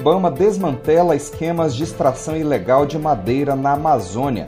Ibama 0.00 0.30
desmantela 0.30 1.14
esquemas 1.14 1.74
de 1.74 1.82
extração 1.82 2.34
ilegal 2.34 2.86
de 2.86 2.98
madeira 2.98 3.54
na 3.54 3.72
Amazônia. 3.72 4.46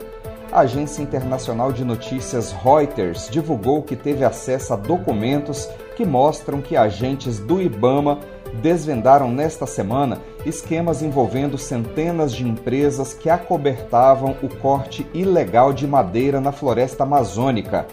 A 0.51 0.61
agência 0.61 1.03
internacional 1.03 1.71
de 1.71 1.85
notícias 1.85 2.51
Reuters 2.51 3.29
divulgou 3.29 3.83
que 3.83 3.95
teve 3.95 4.25
acesso 4.25 4.73
a 4.73 4.75
documentos 4.75 5.69
que 5.95 6.03
mostram 6.07 6.59
que 6.59 6.75
agentes 6.75 7.37
do 7.37 7.61
Ibama 7.61 8.17
desvendaram 8.63 9.29
nesta 9.29 9.67
semana 9.67 10.19
esquemas 10.43 11.03
envolvendo 11.03 11.55
centenas 11.55 12.33
de 12.33 12.47
empresas 12.47 13.13
que 13.13 13.29
acobertavam 13.29 14.35
o 14.41 14.49
corte 14.49 15.05
ilegal 15.13 15.71
de 15.71 15.85
madeira 15.85 16.41
na 16.41 16.51
floresta 16.51 17.03
amazônica. 17.03 17.85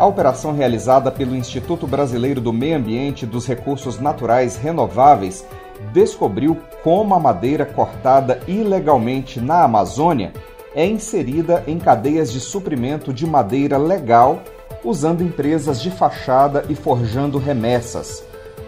A 0.00 0.06
operação 0.06 0.54
realizada 0.54 1.10
pelo 1.10 1.36
Instituto 1.36 1.86
Brasileiro 1.86 2.40
do 2.40 2.54
Meio 2.54 2.78
Ambiente 2.78 3.24
e 3.24 3.28
dos 3.28 3.46
Recursos 3.46 4.00
Naturais 4.00 4.56
Renováveis 4.56 5.44
descobriu 5.92 6.56
como 6.82 7.14
a 7.14 7.20
madeira 7.20 7.66
cortada 7.66 8.40
ilegalmente 8.48 9.38
na 9.42 9.62
Amazônia 9.62 10.32
é 10.74 10.86
inserida 10.86 11.62
em 11.66 11.78
cadeias 11.78 12.32
de 12.32 12.40
suprimento 12.40 13.12
de 13.12 13.26
madeira 13.26 13.76
legal, 13.76 14.40
usando 14.82 15.22
empresas 15.22 15.78
de 15.82 15.90
fachada 15.90 16.64
e 16.70 16.74
forjando 16.74 17.36
remessas. 17.36 18.24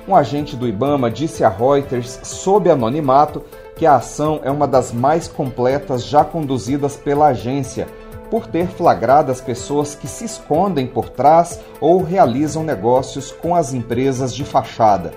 Um 0.07 0.15
agente 0.15 0.55
do 0.55 0.69
Ibama 0.69 1.11
disse 1.11 1.43
a 1.43 1.49
Reuters, 1.49 2.21
sob 2.25 2.69
anonimato, 2.69 3.43
que 3.75 3.87
a 3.87 3.95
ação 3.95 4.41
é 4.45 4.51
uma 4.51 4.69
das 4.69 4.93
mais 4.93 5.29
completas 5.29 6.05
já 6.05 6.27
conduzidas 6.27 6.95
pela 6.95 7.29
agência, 7.29 7.89
por 8.33 8.47
ter 8.47 8.67
flagrado 8.67 9.31
as 9.31 9.41
pessoas 9.41 9.95
que 9.95 10.09
se 10.09 10.25
escondem 10.25 10.87
por 10.87 11.11
trás 11.11 11.61
ou 11.81 12.03
realizam 12.03 12.65
negócios 12.65 13.31
com 13.31 13.55
as 13.55 13.75
empresas 13.75 14.35
de 14.35 14.43
fachada 14.43 15.13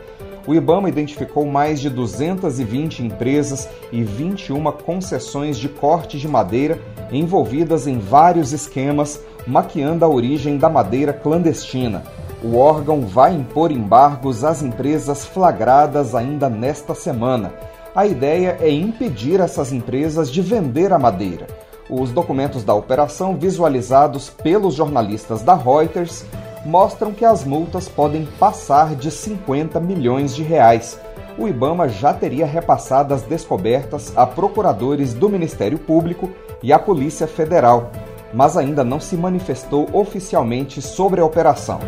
o 0.48 0.54
IBAMA 0.54 0.90
identificou 0.90 1.46
mais 1.46 1.80
de 1.80 1.90
220 1.90 3.04
empresas 3.04 3.68
e 3.92 4.04
21 4.04 4.72
concessões 4.72 5.58
de 5.58 5.68
corte 5.68 6.20
de 6.20 6.28
madeira 6.28 6.80
envolvidas 7.12 7.88
em 7.88 7.98
vários 7.98 8.52
esquemas, 8.52 9.20
maquiando 9.48 10.06
a 10.06 10.08
origem 10.08 10.58
da 10.58 10.70
madeira 10.70 11.14
clandestina. 11.14 12.04
O 12.44 12.58
órgão 12.58 13.02
vai 13.02 13.34
impor 13.34 13.72
embargos 13.72 14.44
às 14.44 14.62
empresas 14.62 15.26
flagradas 15.26 16.14
ainda 16.14 16.48
nesta 16.48 16.94
semana. 16.94 17.54
A 17.96 18.06
ideia 18.06 18.58
é 18.60 18.70
impedir 18.70 19.40
essas 19.40 19.72
empresas 19.72 20.30
de 20.30 20.42
vender 20.42 20.94
a 20.94 21.00
madeira. 21.00 21.48
Os 21.90 22.12
documentos 22.12 22.64
da 22.64 22.74
operação, 22.74 23.38
visualizados 23.38 24.30
pelos 24.30 24.74
jornalistas 24.74 25.44
da 25.44 25.54
Reuters, 25.54 26.26
mostram 26.66 27.14
que 27.14 27.24
as 27.24 27.46
multas 27.46 27.88
podem 27.88 28.26
passar 28.40 28.96
de 28.96 29.12
50 29.12 29.80
milhões 29.80 30.36
de 30.36 30.42
reais. 30.42 31.00
O 31.38 31.48
Ibama 31.48 31.88
já 31.88 32.12
teria 32.12 32.46
repassado 32.46 33.14
as 33.14 33.22
descobertas 33.22 34.12
a 34.18 34.26
procuradores 34.26 35.14
do 35.14 35.30
Ministério 35.30 35.78
Público 35.78 36.32
e 36.64 36.74
à 36.74 36.80
Polícia 36.80 37.28
Federal, 37.28 37.92
mas 38.34 38.58
ainda 38.58 38.84
não 38.84 39.00
se 39.00 39.16
manifestou 39.16 39.88
oficialmente 39.94 40.82
sobre 40.82 41.22
a 41.22 41.26
operação. 41.26 41.80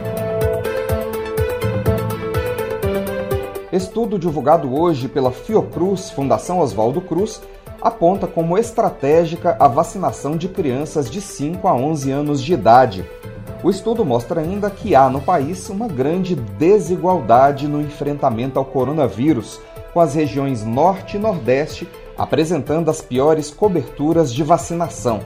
Estudo 3.71 4.19
divulgado 4.19 4.73
hoje 4.75 5.07
pela 5.07 5.31
Fiocruz, 5.31 6.11
Fundação 6.11 6.59
Oswaldo 6.59 7.01
Cruz, 7.01 7.41
aponta 7.81 8.27
como 8.27 8.57
estratégica 8.57 9.55
a 9.59 9.67
vacinação 9.67 10.37
de 10.37 10.47
crianças 10.47 11.09
de 11.09 11.21
5 11.21 11.67
a 11.67 11.73
11 11.73 12.11
anos 12.11 12.43
de 12.43 12.53
idade. 12.53 13.09
O 13.63 13.69
estudo 13.69 14.05
mostra 14.05 14.41
ainda 14.41 14.69
que 14.69 14.95
há 14.95 15.09
no 15.09 15.21
país 15.21 15.69
uma 15.69 15.87
grande 15.87 16.35
desigualdade 16.35 17.67
no 17.67 17.81
enfrentamento 17.81 18.59
ao 18.59 18.65
coronavírus, 18.65 19.59
com 19.93 19.99
as 19.99 20.13
regiões 20.13 20.63
Norte 20.63 21.17
e 21.17 21.19
Nordeste 21.19 21.87
apresentando 22.17 22.89
as 22.89 23.01
piores 23.01 23.51
coberturas 23.51 24.33
de 24.33 24.43
vacinação. 24.43 25.21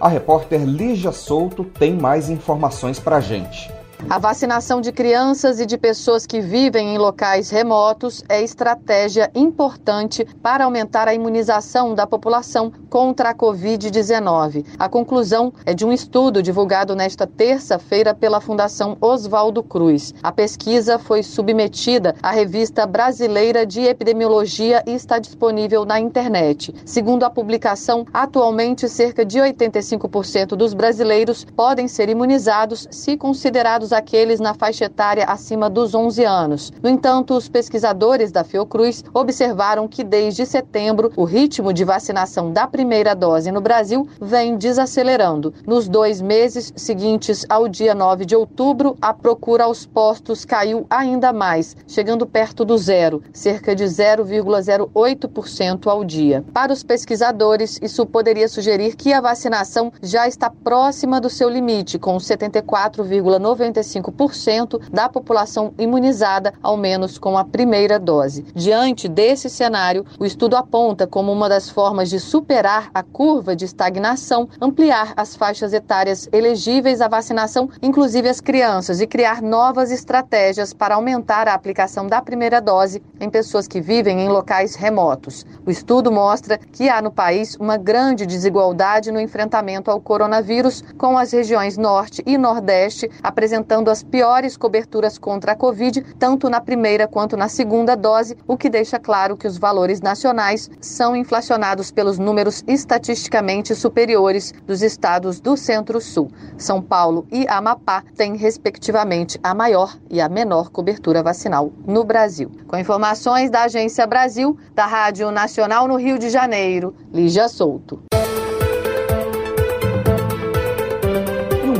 A 0.00 0.08
repórter 0.08 0.64
Lígia 0.64 1.12
Souto 1.12 1.64
tem 1.64 1.94
mais 1.94 2.28
informações 2.28 2.98
para 2.98 3.20
gente. 3.20 3.70
A 4.10 4.18
vacinação 4.18 4.80
de 4.80 4.92
crianças 4.92 5.58
e 5.60 5.64
de 5.64 5.78
pessoas 5.78 6.26
que 6.26 6.40
vivem 6.40 6.94
em 6.94 6.98
locais 6.98 7.50
remotos 7.50 8.22
é 8.28 8.42
estratégia 8.42 9.30
importante 9.34 10.26
para 10.42 10.64
aumentar 10.64 11.08
a 11.08 11.14
imunização 11.14 11.94
da 11.94 12.06
população 12.06 12.72
contra 12.90 13.30
a 13.30 13.34
Covid-19. 13.34 14.66
A 14.78 14.88
conclusão 14.88 15.52
é 15.64 15.72
de 15.72 15.86
um 15.86 15.92
estudo 15.92 16.42
divulgado 16.42 16.94
nesta 16.94 17.26
terça-feira 17.26 18.12
pela 18.12 18.40
Fundação 18.40 18.98
Oswaldo 19.00 19.62
Cruz. 19.62 20.12
A 20.22 20.32
pesquisa 20.32 20.98
foi 20.98 21.22
submetida 21.22 22.14
à 22.22 22.32
Revista 22.32 22.86
Brasileira 22.86 23.64
de 23.64 23.82
Epidemiologia 23.82 24.82
e 24.86 24.92
está 24.92 25.18
disponível 25.18 25.86
na 25.86 25.98
internet. 25.98 26.74
Segundo 26.84 27.22
a 27.22 27.30
publicação, 27.30 28.04
atualmente 28.12 28.88
cerca 28.88 29.24
de 29.24 29.38
85% 29.38 30.48
dos 30.48 30.74
brasileiros 30.74 31.46
podem 31.56 31.88
ser 31.88 32.10
imunizados 32.10 32.86
se 32.90 33.16
considerados 33.16 33.91
aqueles 33.92 34.40
na 34.40 34.54
faixa 34.54 34.86
etária 34.86 35.24
acima 35.24 35.68
dos 35.68 35.94
11 35.94 36.24
anos. 36.24 36.72
No 36.82 36.88
entanto, 36.88 37.34
os 37.34 37.48
pesquisadores 37.48 38.32
da 38.32 38.44
Fiocruz 38.44 39.04
observaram 39.12 39.86
que 39.86 40.02
desde 40.02 40.46
setembro 40.46 41.12
o 41.16 41.24
ritmo 41.24 41.72
de 41.72 41.84
vacinação 41.84 42.52
da 42.52 42.66
primeira 42.66 43.14
dose 43.14 43.52
no 43.52 43.60
Brasil 43.60 44.08
vem 44.20 44.56
desacelerando. 44.56 45.52
Nos 45.66 45.88
dois 45.88 46.20
meses 46.20 46.72
seguintes 46.76 47.44
ao 47.48 47.68
dia 47.68 47.94
9 47.94 48.24
de 48.24 48.36
outubro, 48.36 48.96
a 49.00 49.12
procura 49.12 49.64
aos 49.64 49.84
postos 49.86 50.44
caiu 50.44 50.86
ainda 50.88 51.32
mais, 51.32 51.76
chegando 51.86 52.26
perto 52.26 52.64
do 52.64 52.78
zero, 52.78 53.22
cerca 53.32 53.74
de 53.74 53.84
0,08% 53.84 55.86
ao 55.86 56.04
dia. 56.04 56.44
Para 56.52 56.72
os 56.72 56.82
pesquisadores, 56.82 57.78
isso 57.82 58.06
poderia 58.06 58.48
sugerir 58.48 58.96
que 58.96 59.12
a 59.12 59.20
vacinação 59.20 59.92
já 60.02 60.26
está 60.26 60.50
próxima 60.50 61.20
do 61.20 61.28
seu 61.28 61.48
limite, 61.48 61.98
com 61.98 62.16
74,95 62.16 63.81
65% 63.82 64.80
da 64.90 65.08
população 65.08 65.72
imunizada, 65.78 66.52
ao 66.62 66.76
menos 66.76 67.18
com 67.18 67.36
a 67.36 67.44
primeira 67.44 67.98
dose. 67.98 68.44
Diante 68.54 69.08
desse 69.08 69.48
cenário, 69.48 70.04
o 70.18 70.24
estudo 70.24 70.56
aponta 70.56 71.06
como 71.06 71.32
uma 71.32 71.48
das 71.48 71.68
formas 71.68 72.10
de 72.10 72.18
superar 72.18 72.90
a 72.92 73.02
curva 73.02 73.54
de 73.56 73.64
estagnação, 73.64 74.48
ampliar 74.60 75.12
as 75.16 75.34
faixas 75.36 75.72
etárias 75.72 76.28
elegíveis 76.32 77.00
à 77.00 77.08
vacinação, 77.08 77.68
inclusive 77.80 78.28
as 78.28 78.40
crianças, 78.40 79.00
e 79.00 79.06
criar 79.06 79.40
novas 79.40 79.90
estratégias 79.90 80.72
para 80.72 80.94
aumentar 80.94 81.48
a 81.48 81.54
aplicação 81.54 82.06
da 82.06 82.20
primeira 82.20 82.60
dose 82.60 83.02
em 83.20 83.30
pessoas 83.30 83.66
que 83.66 83.80
vivem 83.80 84.20
em 84.20 84.28
locais 84.28 84.74
remotos. 84.74 85.44
O 85.66 85.70
estudo 85.70 86.10
mostra 86.10 86.58
que 86.58 86.88
há 86.88 87.00
no 87.00 87.10
país 87.10 87.56
uma 87.56 87.76
grande 87.76 88.26
desigualdade 88.26 89.10
no 89.10 89.20
enfrentamento 89.20 89.90
ao 89.90 90.00
coronavírus, 90.00 90.82
com 90.98 91.16
as 91.16 91.32
regiões 91.32 91.76
Norte 91.76 92.22
e 92.26 92.36
Nordeste 92.36 93.10
apresentando 93.22 93.61
apresentando 93.62 93.90
as 93.90 94.02
piores 94.02 94.56
coberturas 94.56 95.16
contra 95.16 95.52
a 95.52 95.56
Covid, 95.56 96.02
tanto 96.18 96.50
na 96.50 96.60
primeira 96.60 97.06
quanto 97.06 97.36
na 97.36 97.48
segunda 97.48 97.96
dose, 97.96 98.36
o 98.46 98.56
que 98.56 98.68
deixa 98.68 98.98
claro 98.98 99.36
que 99.36 99.46
os 99.46 99.56
valores 99.56 100.00
nacionais 100.00 100.68
são 100.80 101.14
inflacionados 101.14 101.90
pelos 101.92 102.18
números 102.18 102.64
estatisticamente 102.66 103.74
superiores 103.74 104.52
dos 104.66 104.82
estados 104.82 105.40
do 105.40 105.56
Centro-Sul. 105.56 106.30
São 106.58 106.82
Paulo 106.82 107.26
e 107.30 107.46
Amapá 107.46 108.02
têm, 108.16 108.36
respectivamente, 108.36 109.38
a 109.42 109.54
maior 109.54 109.96
e 110.10 110.20
a 110.20 110.28
menor 110.28 110.70
cobertura 110.70 111.22
vacinal 111.22 111.72
no 111.86 112.04
Brasil. 112.04 112.50
Com 112.66 112.76
informações 112.76 113.48
da 113.50 113.62
Agência 113.62 114.06
Brasil, 114.06 114.58
da 114.74 114.86
Rádio 114.86 115.30
Nacional 115.30 115.86
no 115.86 115.96
Rio 115.96 116.18
de 116.18 116.28
Janeiro, 116.28 116.94
Lígia 117.12 117.48
Souto. 117.48 118.02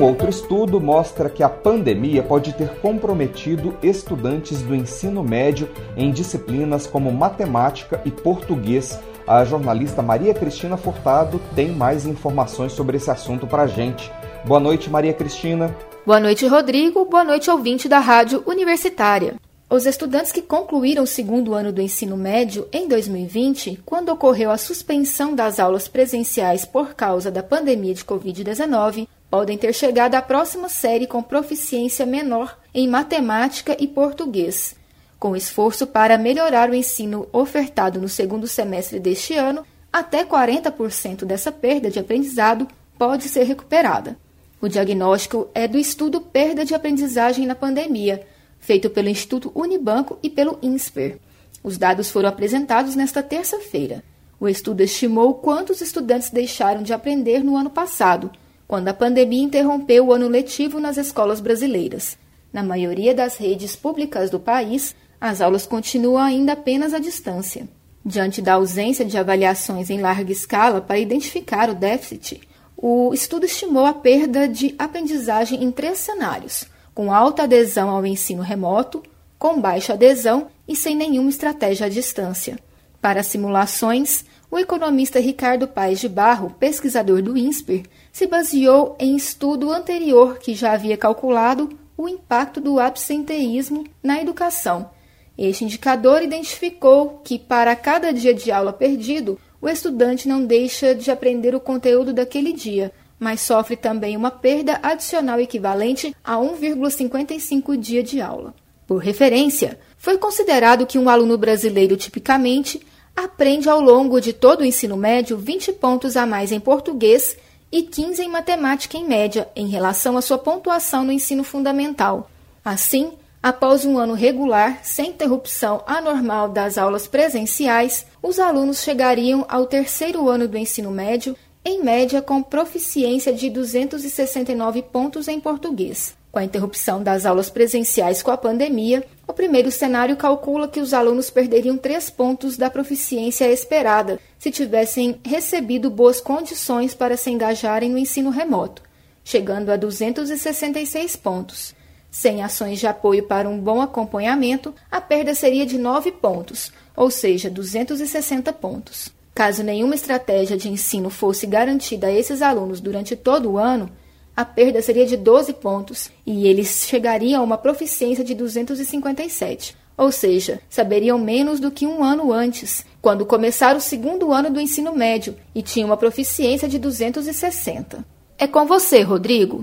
Outro 0.03 0.29
estudo 0.29 0.81
mostra 0.81 1.31
que 1.31 1.45
a 1.45 1.49
pandemia 1.49 2.25
pode 2.25 2.53
ter 2.55 2.69
comprometido 2.81 3.77
estudantes 3.83 4.61
do 4.61 4.75
ensino 4.75 5.23
médio 5.23 5.71
em 5.97 6.11
disciplinas 6.11 6.87
como 6.89 7.13
matemática 7.13 8.03
e 8.05 8.11
português. 8.11 8.99
A 9.27 9.45
jornalista 9.45 10.03
Maria 10.03 10.35
Cristina 10.35 10.77
Furtado 10.77 11.41
tem 11.55 11.69
mais 11.69 12.05
informações 12.05 12.73
sobre 12.73 12.97
esse 12.97 13.11
assunto 13.11 13.47
para 13.47 13.63
a 13.63 13.67
gente. 13.69 14.11
Boa 14.45 14.59
noite, 14.59 14.91
Maria 14.91 15.15
Cristina. 15.15 15.75
Boa 16.05 16.19
noite, 16.19 16.47
Rodrigo. 16.49 17.05
Boa 17.05 17.23
noite, 17.23 17.49
ouvinte 17.49 17.89
da 17.89 18.01
Rádio 18.01 18.43
Universitária. 18.45 19.37
Os 19.71 19.87
estudantes 19.87 20.33
que 20.33 20.43
concluíram 20.43 21.05
o 21.05 21.07
segundo 21.07 21.55
ano 21.55 21.73
do 21.73 21.81
ensino 21.81 22.17
médio 22.17 22.67
em 22.73 22.89
2020, 22.89 23.81
quando 23.87 24.11
ocorreu 24.11 24.51
a 24.51 24.59
suspensão 24.59 25.35
das 25.35 25.61
aulas 25.61 25.87
presenciais 25.87 26.65
por 26.65 26.95
causa 26.95 27.31
da 27.31 27.43
pandemia 27.43 27.95
de 27.95 28.05
Covid-19, 28.05 29.07
podem 29.33 29.57
ter 29.57 29.73
chegado 29.73 30.15
à 30.15 30.21
próxima 30.21 30.69
série 30.69 31.07
com 31.07 31.23
proficiência 31.23 32.05
menor 32.05 32.59
em 32.75 32.87
matemática 32.87 33.75
e 33.81 33.89
português. 33.89 34.77
Com 35.19 35.35
esforço 35.35 35.87
para 35.87 36.19
melhorar 36.19 36.69
o 36.69 36.75
ensino 36.75 37.27
ofertado 37.33 37.99
no 37.99 38.11
segundo 38.11 38.47
semestre 38.47 39.01
deste 39.01 39.33
ano, 39.33 39.65
até 39.91 40.23
40% 40.23 41.25
dessa 41.25 41.51
perda 41.51 41.91
de 41.91 41.99
aprendizado 41.99 42.69
pode 42.99 43.27
ser 43.27 43.45
recuperada. 43.45 44.19
O 44.61 44.69
diagnóstico 44.69 45.49
é 45.55 45.67
do 45.67 45.79
estudo 45.79 46.21
Perda 46.21 46.63
de 46.63 46.75
Aprendizagem 46.75 47.47
na 47.47 47.55
Pandemia, 47.55 48.27
feito 48.59 48.91
pelo 48.91 49.09
Instituto 49.09 49.51
Unibanco 49.55 50.19
e 50.23 50.29
pelo 50.29 50.59
INSPER. 50.61 51.19
Os 51.65 51.79
dados 51.79 52.11
foram 52.11 52.29
apresentados 52.29 52.95
nesta 52.95 53.23
terça-feira. 53.23 54.05
O 54.39 54.47
estudo 54.47 54.83
estimou 54.83 55.37
quantos 55.37 55.81
estudantes 55.81 56.29
deixaram 56.29 56.83
de 56.83 56.93
aprender 56.93 57.43
no 57.43 57.57
ano 57.57 57.71
passado, 57.71 58.31
quando 58.73 58.89
a 58.89 58.95
pandemia 58.95 59.43
interrompeu 59.43 60.07
o 60.07 60.13
ano 60.15 60.29
letivo 60.29 60.81
nas 60.81 60.97
escolas 60.97 61.43
brasileiras. 61.43 62.17
Na 62.51 62.63
maioria 62.63 63.15
das 63.15 63.37
redes 63.37 63.77
públicas 63.77 64.31
do 64.31 64.41
país, 64.41 64.97
as 65.21 65.43
aulas 65.43 65.67
continuam 65.67 66.25
ainda 66.25 66.55
apenas 66.55 66.95
à 66.95 66.99
distância. 66.99 67.69
Diante 68.03 68.41
da 68.41 68.55
ausência 68.55 69.05
de 69.05 69.19
avaliações 69.19 69.91
em 69.91 70.01
larga 70.01 70.33
escala 70.33 70.81
para 70.81 70.99
identificar 70.99 71.69
o 71.69 71.75
déficit, 71.75 72.41
o 72.75 73.13
estudo 73.13 73.45
estimou 73.45 73.85
a 73.85 73.93
perda 73.93 74.49
de 74.49 74.75
aprendizagem 74.79 75.63
em 75.63 75.71
três 75.71 75.99
cenários: 75.99 76.65
com 76.95 77.13
alta 77.13 77.43
adesão 77.43 77.91
ao 77.91 78.07
ensino 78.07 78.41
remoto, 78.41 79.03
com 79.39 79.61
baixa 79.61 79.93
adesão 79.93 80.47
e 80.67 80.75
sem 80.75 80.97
nenhuma 80.97 81.29
estratégia 81.29 81.89
à 81.89 81.91
distância. 81.91 82.59
Para 83.03 83.23
simulações, 83.23 84.25
o 84.53 84.59
economista 84.59 85.19
Ricardo 85.19 85.67
Paes 85.67 85.99
de 85.99 86.11
Barro, 86.11 86.55
pesquisador 86.61 87.23
do 87.23 87.39
INSPER, 87.39 87.85
se 88.13 88.27
baseou 88.27 88.95
em 89.01 89.17
estudo 89.17 89.73
anterior 89.73 90.37
que 90.39 90.53
já 90.53 90.75
havia 90.75 90.95
calculado 90.95 91.71
o 91.97 92.07
impacto 92.07 92.61
do 92.61 92.79
absenteísmo 92.79 93.87
na 94.03 94.21
educação. 94.21 94.91
Este 95.39 95.65
indicador 95.65 96.23
identificou 96.23 97.23
que, 97.25 97.39
para 97.39 97.75
cada 97.75 98.13
dia 98.13 98.35
de 98.35 98.53
aula 98.53 98.75
perdido, 98.75 99.41
o 99.59 99.71
estudante 99.71 100.29
não 100.29 100.45
deixa 100.45 100.95
de 100.95 101.11
aprender 101.11 101.55
o 101.55 101.61
conteúdo 101.61 102.13
daquele 102.13 102.53
dia, 102.53 102.93
mas 103.19 103.41
sofre 103.41 103.75
também 103.75 104.19
uma 104.19 104.31
perda 104.31 104.79
adicional 104.83 105.41
equivalente 105.41 106.15
a 106.23 106.37
1,55 106.37 107.75
dia 107.79 108.03
de 108.03 108.21
aula. 108.21 108.55
Por 108.87 108.99
referência, 108.99 109.79
foi 109.97 110.19
considerado 110.19 110.85
que 110.85 110.99
um 110.99 111.09
aluno 111.09 111.39
brasileiro 111.39 111.97
tipicamente 111.97 112.85
aprende 113.17 113.69
ao 113.69 113.81
longo 113.81 114.21
de 114.21 114.33
todo 114.33 114.61
o 114.61 114.65
ensino 114.65 114.97
médio 114.97 115.37
20 115.37 115.73
pontos 115.73 116.17
a 116.17 116.27
mais 116.27 116.53
em 116.53 116.61
português 116.61 117.37
e 117.71 117.83
15 117.83 118.23
em 118.23 118.29
matemática 118.29 118.99
em 118.99 119.07
média, 119.07 119.49
em 119.57 119.67
relação 119.69 120.17
à 120.17 120.23
sua 120.23 120.39
pontuação 120.39 121.05
no 121.05 121.13
ensino 121.13 121.43
fundamental. 121.43 122.31
Assim, 122.65 123.13
após 123.43 123.85
um 123.85 123.99
ano 123.99 124.15
regular, 124.15 124.81
sem 124.83 125.11
interrupção 125.11 125.83
anormal 125.87 126.49
das 126.49 126.77
aulas 126.77 127.07
presenciais, 127.07 128.07
os 128.23 128.39
alunos 128.39 128.83
chegariam 128.83 129.45
ao 129.49 129.67
terceiro 129.67 130.29
ano 130.29 130.47
do 130.47 130.59
ensino 130.59 130.91
médio 130.91 131.37
em 131.65 131.83
média 131.83 132.21
com 132.21 132.43
proficiência 132.43 133.33
de 133.33 133.49
269 133.49 134.83
pontos 134.83 135.29
em 135.29 135.41
português. 135.41 136.15
Com 136.33 136.39
a 136.39 136.45
interrupção 136.45 137.03
das 137.03 137.27
aulas 137.27 137.51
presenciais 137.51 138.23
com 138.23 138.31
a 138.31 138.39
pandemia, 138.39 139.05
o 139.29 139.35
primeiro 139.35 139.71
cenário 139.71 140.17
calcula 140.17 140.67
que 140.67 140.81
os 140.81 140.95
alunos 140.95 141.29
perderiam 141.29 141.77
três 141.77 142.09
pontos 142.09 142.57
da 142.57 142.71
proficiência 142.71 143.45
esperada 143.53 144.19
se 144.39 144.51
tivessem 144.51 145.21
recebido 145.23 145.91
boas 145.91 146.23
condições 146.23 146.95
para 146.95 147.19
se 147.19 147.31
engajarem 147.31 147.91
no 147.91 147.99
ensino 147.99 148.31
remoto, 148.31 148.83
chegando 149.23 149.69
a 149.69 149.77
266 149.77 151.17
pontos. 151.17 151.75
Sem 152.11 152.43
ações 152.43 152.81
de 152.81 152.87
apoio 152.87 153.25
para 153.25 153.47
um 153.47 153.59
bom 153.59 153.83
acompanhamento, 153.83 154.75
a 154.91 155.03
perda 155.03 155.35
seria 155.35 155.67
de 155.67 155.77
9 155.77 156.13
pontos, 156.13 156.73
ou 156.97 157.11
seja, 157.11 157.51
260 157.51 158.51
pontos. 158.55 159.13
Caso 159.35 159.63
nenhuma 159.63 159.95
estratégia 159.95 160.57
de 160.57 160.71
ensino 160.71 161.11
fosse 161.11 161.47
garantida 161.47 162.07
a 162.07 162.13
esses 162.13 162.41
alunos 162.41 162.81
durante 162.81 163.17
todo 163.17 163.53
o 163.53 163.59
ano, 163.59 163.91
a 164.35 164.45
perda 164.47 164.81
seria 164.81 165.05
de 165.05 165.17
12 165.17 165.53
pontos 165.55 166.11
e 166.27 166.47
eles 166.47 166.87
chegariam 166.89 167.43
a 167.43 167.45
uma 167.45 167.59
proficiência 167.59 168.25
de 168.25 168.35
257, 168.35 169.77
ou 169.97 170.11
seja, 170.11 170.61
saberiam 170.71 171.19
menos 171.19 171.61
do 171.61 171.71
que 171.71 171.87
um 171.87 172.03
ano 172.03 172.33
antes, 172.33 172.85
quando 173.03 173.27
começaram 173.27 173.77
o 173.77 173.83
segundo 173.83 174.33
ano 174.33 174.51
do 174.51 174.61
ensino 174.61 174.95
médio 174.95 175.37
e 175.55 175.61
tinham 175.61 175.91
uma 175.91 175.99
proficiência 175.99 176.67
de 176.67 176.79
260. 176.79 178.05
É 178.39 178.47
com 178.47 178.67
você, 178.67 179.03
Rodrigo. 179.03 179.63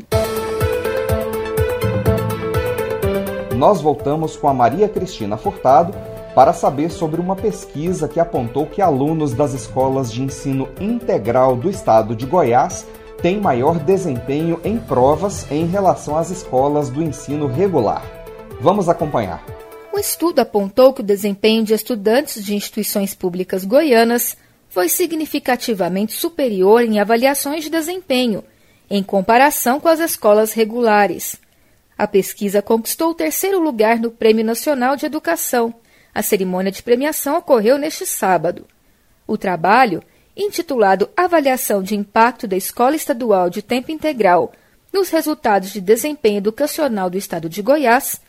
Nós 3.58 3.82
voltamos 3.82 4.38
com 4.38 4.48
a 4.48 4.54
Maria 4.54 4.88
Cristina 4.88 5.36
Furtado 5.36 5.94
para 6.36 6.54
saber 6.54 6.92
sobre 6.92 7.20
uma 7.20 7.36
pesquisa 7.36 8.08
que 8.08 8.20
apontou 8.20 8.68
que 8.68 8.82
alunos 8.82 9.34
das 9.34 9.54
escolas 9.54 10.12
de 10.14 10.22
ensino 10.22 10.70
integral 10.80 11.56
do 11.56 11.70
estado 11.70 12.16
de 12.16 12.26
Goiás 12.26 12.86
têm 13.22 13.40
maior 13.40 13.78
desempenho 13.80 14.60
em 14.64 14.78
provas 14.78 15.50
em 15.52 15.66
relação 15.66 16.18
às 16.18 16.30
escolas 16.30 16.90
do 16.90 17.04
ensino 17.04 17.48
regular. 17.48 18.04
Vamos 18.60 18.90
acompanhar. 18.90 19.44
O 19.94 20.00
estudo 20.00 20.40
apontou 20.40 20.94
que 20.94 21.02
o 21.02 21.04
desempenho 21.04 21.64
de 21.64 21.74
estudantes 21.74 22.44
de 22.44 22.56
instituições 22.56 23.14
públicas 23.14 23.66
goianas 23.66 24.38
foi 24.70 24.88
significativamente 24.88 26.14
superior 26.14 26.84
em 26.84 27.00
avaliações 27.00 27.64
de 27.64 27.70
desempenho, 27.70 28.44
em 28.90 29.04
comparação 29.04 29.80
com 29.80 29.88
as 29.88 30.00
escolas 30.00 30.54
regulares. 30.54 31.38
A 31.98 32.08
pesquisa 32.08 32.62
conquistou 32.62 33.12
o 33.12 33.16
terceiro 33.16 33.60
lugar 33.60 34.00
no 34.00 34.12
Prêmio 34.12 34.46
Nacional 34.46 34.96
de 34.96 35.06
Educação 35.06 35.74
a 36.14 36.22
cerimônia 36.22 36.72
de 36.72 36.84
premiação 36.84 37.38
ocorreu 37.38 37.78
neste 37.78 38.06
sábado. 38.06 38.66
O 39.28 39.38
trabalho, 39.38 40.04
intitulado 40.40 41.10
Avaliação 41.18 41.84
de 41.84 41.96
Impacto 41.96 42.48
da 42.48 42.56
Escola 42.56 42.96
Estadual 42.96 43.50
de 43.50 43.62
Tempo 43.62 43.92
Integral 43.92 44.54
nos 44.92 45.10
Resultados 45.10 45.72
de 45.72 45.82
Desempenho 45.82 46.38
Educacional 46.38 47.10
do 47.10 47.18
Estado 47.18 47.50
de 47.50 47.62
Goiás, 47.62 48.22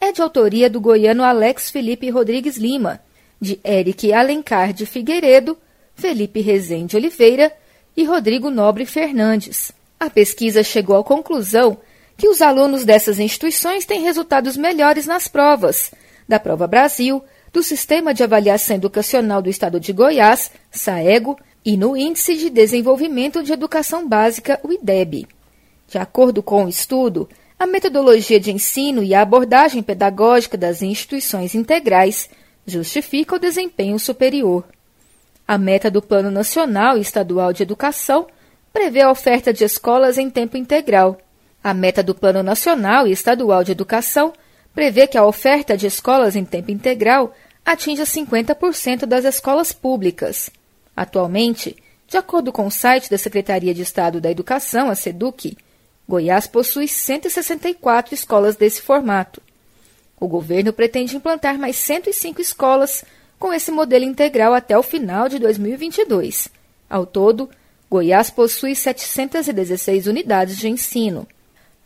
é 0.00 0.12
de 0.12 0.22
autoria 0.22 0.70
do 0.70 0.80
goiano 0.80 1.24
Alex 1.24 1.70
Felipe 1.70 2.08
Rodrigues 2.08 2.56
Lima, 2.56 3.00
de 3.40 3.58
Eric 3.64 4.12
Alencar 4.12 4.72
de 4.72 4.86
Figueiredo, 4.86 5.58
Felipe 5.96 6.40
Rezende 6.40 6.96
Oliveira 6.96 7.52
e 7.96 8.04
Rodrigo 8.04 8.50
Nobre 8.50 8.86
Fernandes. 8.86 9.72
A 9.98 10.08
pesquisa 10.08 10.62
chegou 10.62 10.96
à 10.96 11.02
conclusão 11.02 11.76
que 12.16 12.28
os 12.28 12.40
alunos 12.40 12.84
dessas 12.84 13.18
instituições 13.18 13.84
têm 13.84 14.02
resultados 14.02 14.56
melhores 14.56 15.06
nas 15.06 15.26
provas, 15.26 15.90
da 16.28 16.38
Prova 16.38 16.68
Brasil, 16.68 17.22
do 17.52 17.62
Sistema 17.62 18.14
de 18.14 18.22
Avaliação 18.22 18.76
Educacional 18.76 19.42
do 19.42 19.50
Estado 19.50 19.80
de 19.80 19.92
Goiás, 19.92 20.50
SAEGO, 20.70 21.36
e 21.68 21.76
no 21.76 21.94
Índice 21.94 22.34
de 22.34 22.48
Desenvolvimento 22.48 23.42
de 23.42 23.52
Educação 23.52 24.08
Básica, 24.08 24.58
o 24.62 24.72
IDEB. 24.72 25.28
De 25.86 25.98
acordo 25.98 26.42
com 26.42 26.64
o 26.64 26.68
estudo, 26.70 27.28
a 27.58 27.66
metodologia 27.66 28.40
de 28.40 28.50
ensino 28.50 29.02
e 29.02 29.14
a 29.14 29.20
abordagem 29.20 29.82
pedagógica 29.82 30.56
das 30.56 30.80
instituições 30.80 31.54
integrais 31.54 32.30
justifica 32.66 33.36
o 33.36 33.38
desempenho 33.38 33.98
superior. 33.98 34.64
A 35.46 35.58
meta 35.58 35.90
do 35.90 36.00
Plano 36.00 36.30
Nacional 36.30 36.96
e 36.96 37.02
Estadual 37.02 37.52
de 37.52 37.64
Educação 37.64 38.26
prevê 38.72 39.02
a 39.02 39.10
oferta 39.10 39.52
de 39.52 39.62
escolas 39.62 40.16
em 40.16 40.30
tempo 40.30 40.56
integral. 40.56 41.18
A 41.62 41.74
meta 41.74 42.02
do 42.02 42.14
Plano 42.14 42.42
Nacional 42.42 43.06
e 43.06 43.12
Estadual 43.12 43.62
de 43.62 43.72
Educação 43.72 44.32
prevê 44.74 45.06
que 45.06 45.18
a 45.18 45.26
oferta 45.26 45.76
de 45.76 45.86
escolas 45.86 46.34
em 46.34 46.46
tempo 46.46 46.70
integral 46.70 47.34
atinja 47.62 48.04
50% 48.04 49.04
das 49.04 49.26
escolas 49.26 49.70
públicas. 49.70 50.50
Atualmente, 50.98 51.76
de 52.08 52.16
acordo 52.16 52.50
com 52.50 52.66
o 52.66 52.72
site 52.72 53.08
da 53.08 53.16
Secretaria 53.16 53.72
de 53.72 53.82
Estado 53.82 54.20
da 54.20 54.32
Educação, 54.32 54.90
a 54.90 54.96
SEDUC, 54.96 55.56
Goiás 56.08 56.48
possui 56.48 56.88
164 56.88 58.12
escolas 58.12 58.56
desse 58.56 58.82
formato. 58.82 59.40
O 60.18 60.26
governo 60.26 60.72
pretende 60.72 61.14
implantar 61.14 61.56
mais 61.56 61.76
105 61.76 62.40
escolas 62.40 63.04
com 63.38 63.54
esse 63.54 63.70
modelo 63.70 64.04
integral 64.04 64.52
até 64.52 64.76
o 64.76 64.82
final 64.82 65.28
de 65.28 65.38
2022. 65.38 66.48
Ao 66.90 67.06
todo, 67.06 67.48
Goiás 67.88 68.28
possui 68.28 68.74
716 68.74 70.08
unidades 70.08 70.56
de 70.56 70.68
ensino. 70.68 71.28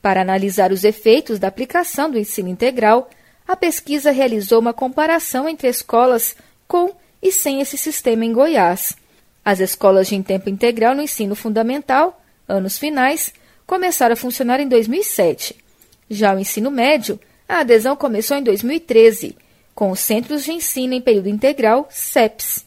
Para 0.00 0.22
analisar 0.22 0.72
os 0.72 0.84
efeitos 0.84 1.38
da 1.38 1.48
aplicação 1.48 2.10
do 2.10 2.18
ensino 2.18 2.48
integral, 2.48 3.10
a 3.46 3.54
pesquisa 3.54 4.10
realizou 4.10 4.58
uma 4.58 4.72
comparação 4.72 5.46
entre 5.46 5.68
escolas 5.68 6.34
com 6.66 6.94
e 7.22 7.30
sem 7.30 7.60
esse 7.60 7.76
sistema 7.76 8.24
em 8.24 8.32
Goiás. 8.32 8.96
As 9.44 9.60
escolas 9.60 10.08
de 10.08 10.22
tempo 10.22 10.48
integral 10.48 10.94
no 10.94 11.02
ensino 11.02 11.34
fundamental, 11.34 12.22
anos 12.48 12.78
finais, 12.78 13.32
começaram 13.66 14.12
a 14.12 14.16
funcionar 14.16 14.60
em 14.60 14.68
2007. 14.68 15.56
Já 16.08 16.34
o 16.34 16.38
ensino 16.38 16.70
médio 16.70 17.18
a 17.48 17.58
adesão 17.58 17.94
começou 17.94 18.36
em 18.36 18.42
2013, 18.42 19.36
com 19.74 19.90
os 19.90 20.00
Centros 20.00 20.44
de 20.44 20.52
Ensino 20.52 20.94
em 20.94 21.00
Período 21.00 21.28
Integral, 21.28 21.86
CEPs. 21.90 22.64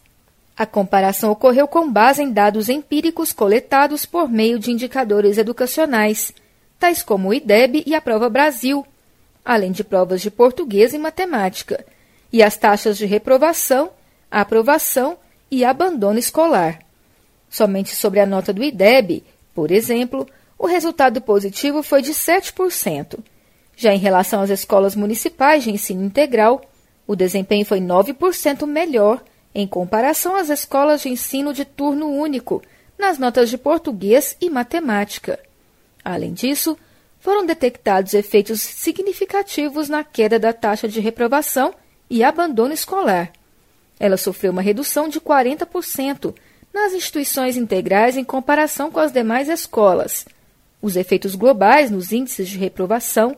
A 0.55 0.65
comparação 0.65 1.32
ocorreu 1.32 1.67
com 1.67 1.91
base 1.91 2.22
em 2.22 2.32
dados 2.32 2.70
empíricos 2.70 3.34
coletados 3.34 4.05
por 4.05 4.29
meio 4.29 4.60
de 4.60 4.72
indicadores 4.72 5.38
educacionais, 5.38 6.32
tais 6.79 7.01
como 7.01 7.29
o 7.29 7.34
IDEB 7.34 7.84
e 7.86 7.96
a 7.96 8.01
Prova 8.01 8.29
Brasil, 8.29 8.86
além 9.44 9.72
de 9.72 9.84
provas 9.84 10.22
de 10.22 10.29
português 10.29 10.94
e 10.94 10.98
matemática, 10.98 11.86
e 12.32 12.44
as 12.44 12.58
taxas 12.58 12.98
de 12.98 13.05
reprovação, 13.05 13.89
aprovação 14.29 15.17
e 15.50 15.64
abandono 15.64 16.20
escolar. 16.20 16.80
Somente 17.50 17.96
sobre 17.96 18.20
a 18.20 18.25
nota 18.25 18.52
do 18.52 18.64
IDEB, 18.64 19.24
por 19.54 19.72
exemplo, 19.72 20.28
o 20.58 20.68
resultado 20.68 21.22
positivo 21.22 21.82
foi 21.82 22.02
de 22.02 22.12
7%. 22.12 23.20
Já 23.75 23.94
em 23.94 24.00
relação 24.00 24.42
às 24.42 24.50
escolas 24.50 24.96
municipais 24.96 25.64
de 25.64 25.72
ensino 25.72 26.04
integral, 26.04 26.62
o 27.08 27.16
desempenho 27.16 27.66
foi 27.66 27.80
9% 27.80 28.66
melhor 28.66 29.22
em 29.54 29.68
comparação 29.68 30.36
às 30.36 30.50
escolas 30.50 31.02
de 31.02 31.10
ensino 31.10 31.54
de 31.54 31.64
turno 31.64 32.10
único, 32.10 32.62
nas 32.98 33.18
notas 33.18 33.50
de 33.50 33.58
português 33.58 34.36
e 34.42 34.50
matemática. 34.50 35.40
Além 36.04 36.34
disso, 36.34 36.78
foram 37.20 37.46
detectados 37.46 38.14
efeitos 38.14 38.62
significativos 38.62 39.90
na 39.90 40.04
queda 40.04 40.38
da 40.38 40.54
taxa 40.54 40.88
de 40.88 41.00
reprovação 41.00 41.74
e 42.10 42.24
abandono 42.24 42.74
escolar. 42.74 43.32
Ela 44.00 44.18
sofreu 44.18 44.52
uma 44.52 44.62
redução 44.62 45.08
de 45.08 45.20
40% 45.20 46.34
nas 46.74 46.94
instituições 46.94 47.56
integrais 47.56 48.18
em 48.18 48.24
comparação 48.24 48.92
com 48.92 49.00
as 49.00 49.12
demais 49.12 49.48
escolas. 49.48 50.25
Os 50.82 50.96
efeitos 50.96 51.36
globais 51.36 51.90
nos 51.90 52.12
índices 52.12 52.50
de 52.50 52.58
reprovação 52.58 53.38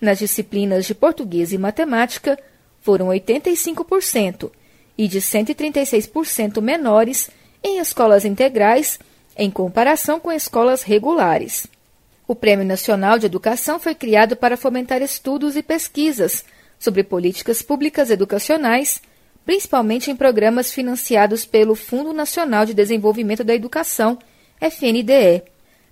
nas 0.00 0.18
disciplinas 0.18 0.86
de 0.86 0.94
português 0.94 1.52
e 1.52 1.58
matemática 1.58 2.38
foram 2.80 3.08
85% 3.08 4.50
e 4.96 5.08
de 5.08 5.20
136% 5.20 6.60
menores 6.60 7.28
em 7.62 7.78
escolas 7.78 8.24
integrais 8.24 8.98
em 9.36 9.50
comparação 9.50 10.18
com 10.20 10.32
escolas 10.32 10.82
regulares. 10.82 11.66
O 12.28 12.34
Prêmio 12.34 12.64
Nacional 12.64 13.18
de 13.18 13.26
Educação 13.26 13.78
foi 13.78 13.94
criado 13.94 14.36
para 14.36 14.56
fomentar 14.56 15.02
estudos 15.02 15.56
e 15.56 15.62
pesquisas 15.62 16.44
sobre 16.78 17.02
políticas 17.02 17.62
públicas 17.62 18.10
educacionais, 18.10 19.00
principalmente 19.46 20.10
em 20.10 20.16
programas 20.16 20.72
financiados 20.72 21.44
pelo 21.44 21.76
Fundo 21.76 22.12
Nacional 22.12 22.66
de 22.66 22.74
Desenvolvimento 22.74 23.44
da 23.44 23.54
Educação, 23.54 24.18
FNDE. 24.60 25.44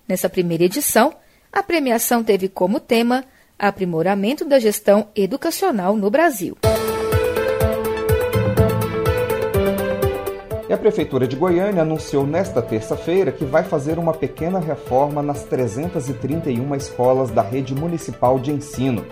Nessa 0.07 0.29
primeira 0.29 0.65
edição, 0.65 1.15
a 1.51 1.63
premiação 1.63 2.21
teve 2.21 2.49
como 2.49 2.81
tema 2.81 3.23
Aprimoramento 3.57 4.43
da 4.43 4.59
Gestão 4.59 5.07
Educacional 5.15 5.95
no 5.95 6.11
Brasil. 6.11 6.57
E 10.67 10.73
a 10.73 10.77
Prefeitura 10.77 11.25
de 11.25 11.37
Goiânia 11.37 11.83
anunciou 11.83 12.27
nesta 12.27 12.61
terça-feira 12.61 13.31
que 13.31 13.45
vai 13.45 13.63
fazer 13.63 13.97
uma 13.97 14.13
pequena 14.13 14.59
reforma 14.59 15.21
nas 15.21 15.43
331 15.43 16.75
escolas 16.75 17.31
da 17.31 17.41
rede 17.41 17.73
municipal 17.73 18.37
de 18.37 18.51
ensino. 18.51 19.05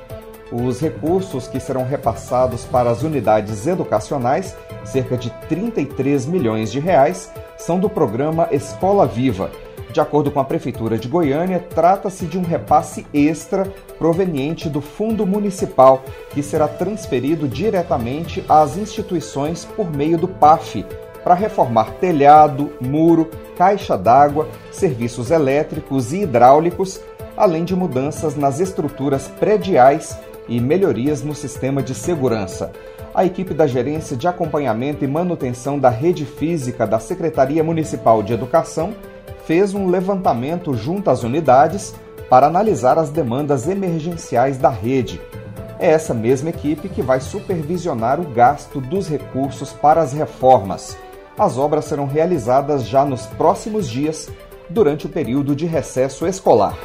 Os 0.53 0.79
recursos 0.79 1.48
que 1.48 1.60
serão 1.60 1.83
repassados 1.83 2.63
para 2.63 2.91
as 2.91 3.01
unidades 3.01 3.65
educacionais, 3.65 4.55
cerca 4.83 5.17
de 5.17 5.31
33 5.50 6.27
milhões 6.27 6.72
de 6.72 6.79
reais, 6.79 7.31
são 7.57 7.79
do 7.79 7.89
programa 7.89 8.48
Escola 8.51 9.07
Viva. 9.07 9.50
De 9.91 10.00
acordo 10.00 10.29
com 10.29 10.39
a 10.39 10.45
Prefeitura 10.45 10.95
de 10.95 11.07
Goiânia, 11.07 11.60
trata-se 11.60 12.27
de 12.27 12.38
um 12.38 12.43
repasse 12.43 13.03
extra 13.12 13.63
proveniente 13.98 14.69
do 14.69 14.79
Fundo 14.79 15.25
Municipal, 15.25 16.03
que 16.29 16.43
será 16.43 16.67
transferido 16.67 17.48
diretamente 17.48 18.45
às 18.48 18.77
instituições 18.77 19.65
por 19.65 19.89
meio 19.89 20.19
do 20.19 20.27
PAF, 20.27 20.86
para 21.24 21.33
reformar 21.33 21.93
telhado, 22.00 22.72
muro, 22.79 23.31
caixa 23.57 23.98
d'água, 23.98 24.48
serviços 24.72 25.31
elétricos 25.31 26.13
e 26.13 26.22
hidráulicos, 26.22 27.01
além 27.36 27.63
de 27.63 27.75
mudanças 27.75 28.36
nas 28.36 28.60
estruturas 28.60 29.27
prediais 29.39 30.15
e 30.47 30.59
melhorias 30.59 31.23
no 31.23 31.33
sistema 31.33 31.81
de 31.81 31.93
segurança. 31.93 32.71
A 33.13 33.25
equipe 33.25 33.53
da 33.53 33.67
Gerência 33.67 34.17
de 34.17 34.27
Acompanhamento 34.27 35.03
e 35.03 35.07
Manutenção 35.07 35.77
da 35.77 35.89
Rede 35.89 36.25
Física 36.25 36.88
da 36.88 37.00
Secretaria 37.00 37.63
Municipal 37.63 38.23
de 38.23 38.33
Educação 38.33 38.93
fez 39.45 39.73
um 39.73 39.88
levantamento 39.88 40.73
junto 40.73 41.09
às 41.09 41.23
unidades 41.23 41.93
para 42.29 42.47
analisar 42.47 42.97
as 42.97 43.09
demandas 43.09 43.67
emergenciais 43.67 44.57
da 44.57 44.69
rede. 44.69 45.21
É 45.79 45.91
essa 45.91 46.13
mesma 46.13 46.50
equipe 46.50 46.88
que 46.89 47.01
vai 47.01 47.19
supervisionar 47.19 48.19
o 48.19 48.23
gasto 48.23 48.79
dos 48.79 49.07
recursos 49.07 49.73
para 49.73 50.01
as 50.01 50.13
reformas. 50.13 50.97
As 51.38 51.57
obras 51.57 51.85
serão 51.85 52.05
realizadas 52.05 52.85
já 52.85 53.03
nos 53.03 53.25
próximos 53.25 53.89
dias, 53.89 54.29
durante 54.69 55.05
o 55.05 55.09
período 55.09 55.55
de 55.55 55.65
recesso 55.65 56.25
escolar. 56.25 56.77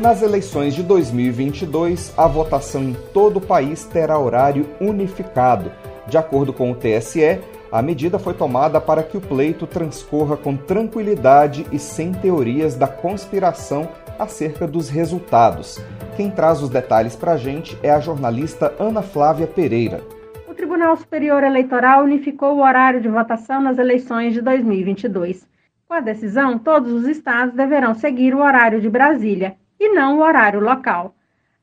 Nas 0.00 0.22
eleições 0.22 0.74
de 0.74 0.82
2022, 0.82 2.14
a 2.16 2.26
votação 2.26 2.82
em 2.84 2.96
todo 3.12 3.36
o 3.36 3.40
país 3.40 3.84
terá 3.84 4.18
horário 4.18 4.66
unificado. 4.80 5.70
De 6.06 6.16
acordo 6.16 6.54
com 6.54 6.72
o 6.72 6.74
TSE, 6.74 7.38
a 7.70 7.82
medida 7.82 8.18
foi 8.18 8.32
tomada 8.32 8.80
para 8.80 9.02
que 9.02 9.18
o 9.18 9.20
pleito 9.20 9.66
transcorra 9.66 10.38
com 10.38 10.56
tranquilidade 10.56 11.66
e 11.70 11.78
sem 11.78 12.12
teorias 12.12 12.76
da 12.76 12.88
conspiração 12.88 13.90
acerca 14.18 14.66
dos 14.66 14.88
resultados. 14.88 15.78
Quem 16.16 16.30
traz 16.30 16.62
os 16.62 16.70
detalhes 16.70 17.14
para 17.14 17.32
a 17.32 17.36
gente 17.36 17.78
é 17.82 17.90
a 17.90 18.00
jornalista 18.00 18.74
Ana 18.78 19.02
Flávia 19.02 19.46
Pereira. 19.46 20.00
O 20.48 20.54
Tribunal 20.54 20.96
Superior 20.96 21.44
Eleitoral 21.44 22.04
unificou 22.04 22.56
o 22.56 22.62
horário 22.62 23.02
de 23.02 23.08
votação 23.10 23.60
nas 23.60 23.76
eleições 23.76 24.32
de 24.32 24.40
2022. 24.40 25.46
Com 25.86 25.92
a 25.92 26.00
decisão, 26.00 26.58
todos 26.58 26.90
os 26.90 27.06
estados 27.06 27.54
deverão 27.54 27.92
seguir 27.92 28.34
o 28.34 28.40
horário 28.40 28.80
de 28.80 28.88
Brasília 28.88 29.59
e 29.80 29.88
não 29.88 30.18
o 30.18 30.22
horário 30.22 30.60
local. 30.60 31.14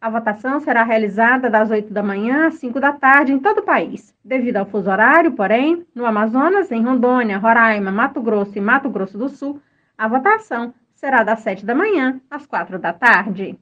A 0.01 0.09
votação 0.09 0.59
será 0.59 0.83
realizada 0.83 1.50
das 1.50 1.69
8 1.69 1.93
da 1.93 2.01
manhã 2.01 2.47
às 2.47 2.55
5 2.55 2.79
da 2.79 2.91
tarde 2.91 3.31
em 3.31 3.39
todo 3.39 3.59
o 3.59 3.63
país. 3.63 4.13
Devido 4.25 4.57
ao 4.57 4.65
fuso 4.65 4.89
horário, 4.89 5.31
porém, 5.33 5.86
no 5.93 6.05
Amazonas, 6.05 6.71
em 6.71 6.83
Rondônia, 6.83 7.38
Roraima, 7.38 7.91
Mato 7.91 8.21
Grosso 8.21 8.57
e 8.57 8.62
Mato 8.62 8.89
Grosso 8.89 9.17
do 9.17 9.29
Sul, 9.29 9.62
a 9.97 10.07
votação 10.07 10.74
será 10.93 11.24
das 11.24 11.39
7 11.41 11.65
da 11.65 11.75
manhã 11.75 12.19
às 12.29 12.45
4 12.45 12.79
da 12.79 12.91
tarde. 12.91 13.57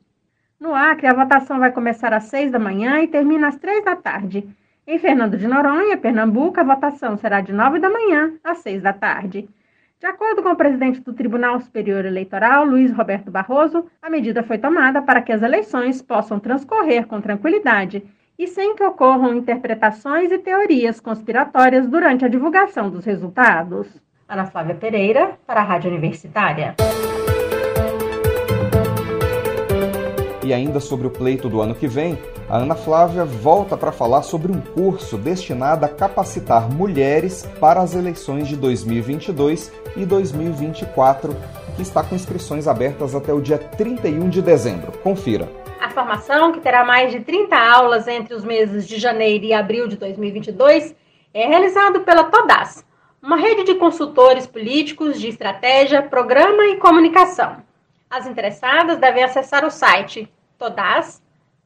No 0.59 0.73
Acre, 0.73 1.07
a 1.07 1.13
votação 1.13 1.59
vai 1.59 1.71
começar 1.71 2.13
às 2.13 2.25
6 2.25 2.51
da 2.51 2.59
manhã 2.59 3.01
e 3.01 3.07
termina 3.07 3.49
às 3.49 3.57
3 3.57 3.83
da 3.83 3.95
tarde. 3.95 4.47
Em 4.87 4.99
Fernando 4.99 5.37
de 5.37 5.47
Noronha, 5.47 5.97
Pernambuco, 5.97 6.59
a 6.59 6.63
votação 6.63 7.17
será 7.17 7.41
de 7.41 7.51
9 7.51 7.79
da 7.79 7.89
manhã 7.89 8.33
às 8.43 8.59
6 8.59 8.81
da 8.83 8.93
tarde. 8.93 9.49
De 10.05 10.11
acordo 10.11 10.43
com 10.43 10.49
o 10.49 10.55
presidente 10.55 11.01
do 11.01 11.13
Tribunal 11.13 11.59
Superior 11.59 12.05
Eleitoral, 12.05 12.63
Luiz 12.63 12.91
Roberto 12.91 13.31
Barroso, 13.31 13.87
a 13.99 14.07
medida 14.07 14.43
foi 14.43 14.59
tomada 14.59 15.01
para 15.01 15.19
que 15.19 15.31
as 15.31 15.41
eleições 15.41 15.99
possam 15.99 16.39
transcorrer 16.39 17.07
com 17.07 17.19
tranquilidade 17.19 18.03
e 18.37 18.45
sem 18.45 18.75
que 18.75 18.83
ocorram 18.83 19.33
interpretações 19.33 20.31
e 20.31 20.37
teorias 20.37 20.99
conspiratórias 20.99 21.87
durante 21.87 22.23
a 22.23 22.27
divulgação 22.27 22.87
dos 22.87 23.03
resultados. 23.03 23.87
Ana 24.29 24.45
Flávia 24.45 24.75
Pereira, 24.75 25.39
para 25.47 25.61
a 25.61 25.63
Rádio 25.63 25.89
Universitária. 25.89 26.75
E 30.43 30.53
ainda 30.53 30.79
sobre 30.79 31.07
o 31.07 31.09
pleito 31.09 31.49
do 31.49 31.59
ano 31.61 31.73
que 31.73 31.87
vem, 31.87 32.15
a 32.47 32.57
Ana 32.57 32.75
Flávia 32.75 33.25
volta 33.25 33.75
para 33.75 33.91
falar 33.91 34.21
sobre 34.21 34.51
um 34.51 34.61
curso 34.61 35.17
destinado 35.17 35.83
a 35.85 35.89
capacitar 35.89 36.69
mulheres 36.69 37.43
para 37.59 37.81
as 37.81 37.95
eleições 37.95 38.47
de 38.47 38.55
2022 38.55 39.71
e 39.95 40.05
2024, 40.05 41.35
que 41.75 41.81
está 41.81 42.03
com 42.03 42.13
inscrições 42.13 42.67
abertas 42.67 43.15
até 43.15 43.33
o 43.33 43.41
dia 43.41 43.57
31 43.57 44.29
de 44.29 44.41
dezembro. 44.41 44.91
Confira. 44.99 45.49
A 45.81 45.89
formação, 45.89 46.51
que 46.51 46.59
terá 46.59 46.85
mais 46.85 47.11
de 47.11 47.19
30 47.21 47.55
aulas 47.55 48.07
entre 48.07 48.35
os 48.35 48.43
meses 48.43 48.87
de 48.87 48.99
janeiro 48.99 49.45
e 49.45 49.53
abril 49.53 49.87
de 49.87 49.97
2022, 49.97 50.95
é 51.33 51.47
realizado 51.47 52.01
pela 52.01 52.25
TODAS, 52.25 52.85
uma 53.21 53.37
rede 53.37 53.63
de 53.63 53.75
consultores 53.75 54.45
políticos 54.45 55.19
de 55.19 55.29
estratégia, 55.29 56.03
programa 56.03 56.63
e 56.67 56.77
comunicação. 56.77 57.57
As 58.07 58.27
interessadas 58.27 58.99
devem 58.99 59.23
acessar 59.23 59.65
o 59.65 59.71
site 59.71 60.31
todas, 60.59 61.24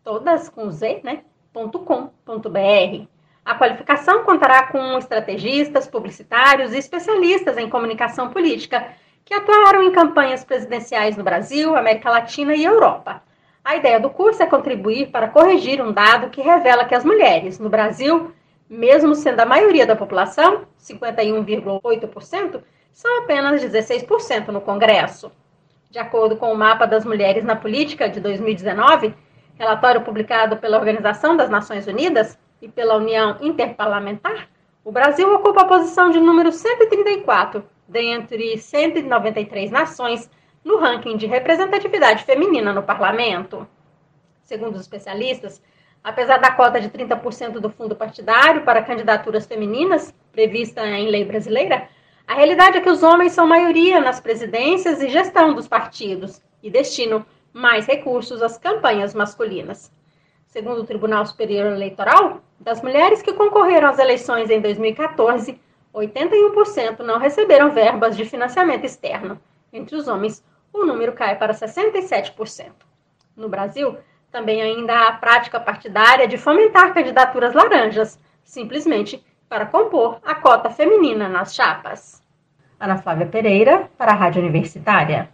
todas 0.10 0.50
com 0.50 0.72
Z, 0.72 1.02
né? 1.04 1.22
.com.br. 1.54 3.08
A 3.46 3.56
qualificação 3.56 4.24
contará 4.24 4.66
com 4.66 4.98
estrategistas, 4.98 5.88
publicitários 5.88 6.74
e 6.74 6.80
especialistas 6.80 7.60
em 7.60 7.70
comunicação 7.70 8.30
política 8.30 8.88
que 9.24 9.36
atuaram 9.36 9.84
em 9.84 9.92
campanhas 9.92 10.44
presidenciais 10.44 11.16
no 11.16 11.24
Brasil, 11.24 11.76
América 11.76 12.10
Latina 12.10 12.56
e 12.56 12.66
Europa. 12.66 13.22
A 13.64 13.76
ideia 13.76 14.00
do 14.00 14.10
curso 14.10 14.42
é 14.42 14.48
contribuir 14.48 15.12
para 15.12 15.28
corrigir 15.28 15.80
um 15.80 15.92
dado 15.92 16.32
que 16.32 16.42
revela 16.42 16.86
que 16.86 16.96
as 16.96 17.06
mulheres 17.06 17.60
no 17.60 17.70
Brasil, 17.70 18.32
mesmo 18.68 19.14
sendo 19.14 19.42
a 19.42 19.46
maioria 19.46 19.86
da 19.86 19.96
população, 19.96 20.64
51,8%, 20.82 22.64
são 22.92 23.20
apenas 23.22 23.64
16% 23.64 24.48
no 24.48 24.62
Congresso. 24.62 25.32
De 25.92 26.00
acordo 26.00 26.36
com 26.36 26.52
o 26.52 26.58
Mapa 26.58 26.88
das 26.88 27.06
Mulheres 27.06 27.44
na 27.44 27.56
Política 27.56 28.10
de 28.10 28.20
2019, 28.20 29.14
relatório 29.60 30.02
publicado 30.02 30.56
pela 30.56 30.78
Organização 30.78 31.36
das 31.36 31.50
Nações 31.50 31.86
Unidas 31.86 32.40
e 32.62 32.70
pela 32.70 32.96
União 32.96 33.38
Interparlamentar, 33.42 34.48
o 34.86 34.92
Brasil 34.92 35.32
ocupa 35.36 35.62
a 35.62 35.68
posição 35.68 36.10
de 36.10 36.20
número 36.20 36.50
134 36.50 37.66
dentre 37.86 38.58
193 38.58 39.70
nações 39.70 40.32
no 40.64 40.78
ranking 40.78 41.18
de 41.18 41.28
representatividade 41.28 42.24
feminina 42.24 42.72
no 42.72 42.84
parlamento. 42.84 43.68
Segundo 44.44 44.76
os 44.76 44.82
especialistas, 44.82 45.62
apesar 46.02 46.38
da 46.38 46.52
cota 46.52 46.80
de 46.80 46.90
30% 46.90 47.60
do 47.60 47.70
fundo 47.70 47.96
partidário 47.96 48.64
para 48.64 48.82
candidaturas 48.82 49.46
femininas, 49.46 50.16
prevista 50.32 50.88
em 50.88 51.10
lei 51.10 51.26
brasileira, 51.26 51.90
a 52.26 52.34
realidade 52.34 52.78
é 52.78 52.82
que 52.82 52.90
os 52.90 53.04
homens 53.04 53.34
são 53.34 53.46
maioria 53.46 54.00
nas 54.00 54.22
presidências 54.22 55.02
e 55.02 55.10
gestão 55.10 55.54
dos 55.54 55.68
partidos 55.68 56.42
e 56.64 56.70
destinam 56.70 57.26
mais 57.54 57.86
recursos 57.86 58.42
às 58.42 58.58
campanhas 58.58 59.14
masculinas. 59.14 59.92
Segundo 60.48 60.82
o 60.82 60.86
Tribunal 60.86 61.26
Superior 61.26 61.68
Eleitoral, 61.68 62.42
das 62.60 62.82
mulheres 62.82 63.22
que 63.22 63.34
concorreram 63.34 63.90
às 63.90 64.00
eleições 64.00 64.50
em 64.50 64.60
2014, 64.60 65.60
81% 65.94 67.00
não 67.00 67.20
receberam 67.20 67.72
verbas 67.72 68.16
de 68.18 68.26
financiamento 68.26 68.86
externo. 68.86 69.40
Entre 69.72 69.96
os 69.96 70.08
homens, 70.08 70.44
o 70.74 70.86
número 70.86 71.14
cai 71.14 71.36
para 71.38 71.54
67%. 71.54 72.72
No 73.36 73.48
Brasil, 73.48 73.98
também 74.32 74.62
ainda 74.62 74.94
há 74.94 75.08
a 75.10 75.14
prática 75.14 75.60
partidária 75.60 76.28
de 76.28 76.38
fomentar 76.38 76.94
candidaturas 76.94 77.54
laranjas, 77.54 78.20
simplesmente 78.44 79.24
para 79.48 79.66
compor 79.66 80.20
a 80.24 80.36
cota 80.36 80.70
feminina 80.70 81.28
nas 81.28 81.56
chapas. 81.56 82.22
Ana 82.80 82.98
Flávia 82.98 83.26
Pereira, 83.26 83.90
para 83.98 84.12
a 84.12 84.16
Rádio 84.16 84.42
Universitária. 84.42 85.30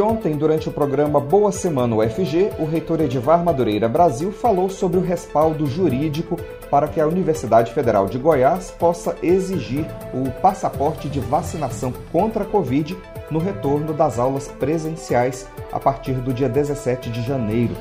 Ontem, 0.00 0.36
durante 0.36 0.68
o 0.68 0.72
programa 0.72 1.18
Boa 1.18 1.50
Semana 1.50 1.96
UFG, 1.96 2.52
o 2.58 2.64
reitor 2.64 3.00
Edivar 3.00 3.42
Madureira 3.42 3.88
Brasil 3.88 4.30
falou 4.30 4.68
sobre 4.68 4.98
o 4.98 5.02
respaldo 5.02 5.66
jurídico 5.66 6.36
para 6.70 6.86
que 6.86 7.00
a 7.00 7.06
Universidade 7.06 7.72
Federal 7.72 8.06
de 8.06 8.18
Goiás 8.18 8.70
possa 8.70 9.16
exigir 9.22 9.84
o 10.12 10.30
passaporte 10.40 11.08
de 11.08 11.20
vacinação 11.20 11.92
contra 12.12 12.44
a 12.44 12.46
Covid 12.46 12.96
no 13.30 13.38
retorno 13.38 13.92
das 13.92 14.18
aulas 14.18 14.48
presenciais 14.48 15.48
a 15.72 15.80
partir 15.80 16.14
do 16.14 16.32
dia 16.32 16.48
17 16.48 17.10
de 17.10 17.22
janeiro. 17.22 17.74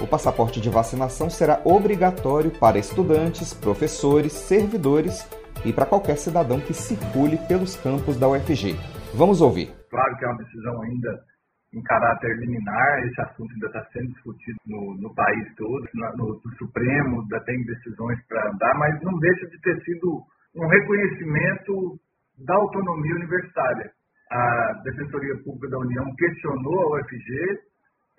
O 0.00 0.06
passaporte 0.06 0.60
de 0.60 0.68
vacinação 0.68 1.30
será 1.30 1.60
obrigatório 1.64 2.50
para 2.50 2.78
estudantes, 2.78 3.54
professores, 3.54 4.32
servidores 4.32 5.26
e 5.64 5.72
para 5.72 5.86
qualquer 5.86 6.18
cidadão 6.18 6.60
que 6.60 6.74
circule 6.74 7.38
pelos 7.48 7.76
campos 7.76 8.16
da 8.16 8.28
UFG. 8.28 8.76
Vamos 9.14 9.40
ouvir. 9.40 9.72
Claro 9.88 10.16
que 10.16 10.24
é 10.24 10.28
uma 10.28 10.38
decisão 10.38 10.82
ainda 10.82 11.33
em 11.74 11.82
caráter 11.82 12.36
liminar, 12.38 13.04
esse 13.04 13.20
assunto 13.20 13.52
ainda 13.52 13.66
está 13.66 13.84
sendo 13.92 14.08
discutido 14.12 14.58
no, 14.66 14.94
no 15.00 15.14
país 15.14 15.54
todo, 15.56 15.84
no, 15.94 16.16
no, 16.16 16.56
Supremo 16.56 17.22
ainda 17.22 17.40
tem 17.44 17.64
decisões 17.64 18.18
para 18.28 18.48
andar, 18.48 18.78
mas 18.78 19.02
não 19.02 19.18
deixa 19.18 19.46
de 19.48 19.60
ter 19.60 19.82
sido 19.82 20.22
um 20.54 20.66
reconhecimento 20.68 21.98
da 22.46 22.54
autonomia 22.54 23.16
universitária. 23.16 23.90
A 24.30 24.72
Defensoria 24.84 25.36
Pública 25.42 25.68
da 25.70 25.78
União 25.78 26.04
questionou 26.16 26.80
a 26.80 27.00
UFG 27.00 27.58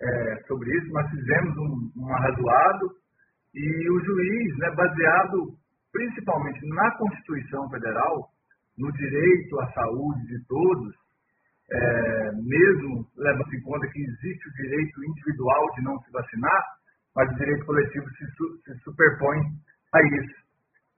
é, 0.02 0.36
sobre 0.46 0.70
isso, 0.76 0.92
nós 0.92 1.10
fizemos 1.10 1.56
um, 1.56 1.90
um 1.96 2.14
arrazoado 2.14 2.90
e 3.54 3.90
o 3.90 4.04
juiz, 4.04 4.58
né, 4.58 4.70
baseado 4.76 5.56
principalmente 5.90 6.60
na 6.68 6.90
Constituição 6.98 7.70
Federal, 7.70 8.28
no 8.76 8.92
direito 8.92 9.58
à 9.60 9.72
saúde 9.72 10.26
de 10.26 10.44
todos, 10.46 10.94
é, 11.70 12.32
mesmo 12.32 13.06
leva-se 13.16 13.56
em 13.56 13.62
conta 13.62 13.86
que 13.88 14.00
existe 14.00 14.48
o 14.48 14.52
direito 14.52 15.04
individual 15.04 15.74
de 15.74 15.82
não 15.82 15.98
se 16.00 16.12
vacinar, 16.12 16.62
mas 17.14 17.30
o 17.30 17.36
direito 17.36 17.66
coletivo 17.66 18.06
se, 18.10 18.26
se 18.64 18.78
superpõe 18.84 19.38
a 19.94 20.02
isso. 20.02 20.46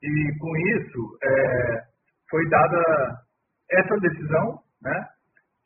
E 0.02 0.38
com 0.38 0.57
isso 0.57 1.18
é, 1.22 1.83
foi 2.31 2.48
dada 2.48 3.18
essa 3.70 3.96
decisão 4.00 4.61
né, 4.83 5.07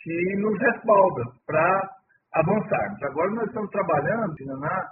que 0.01 0.37
nos 0.37 0.59
respalda 0.59 1.25
para 1.47 1.91
avançarmos. 2.35 3.03
Agora 3.03 3.31
nós 3.31 3.47
estamos 3.47 3.71
trabalhando 3.71 4.35
na, 4.59 4.91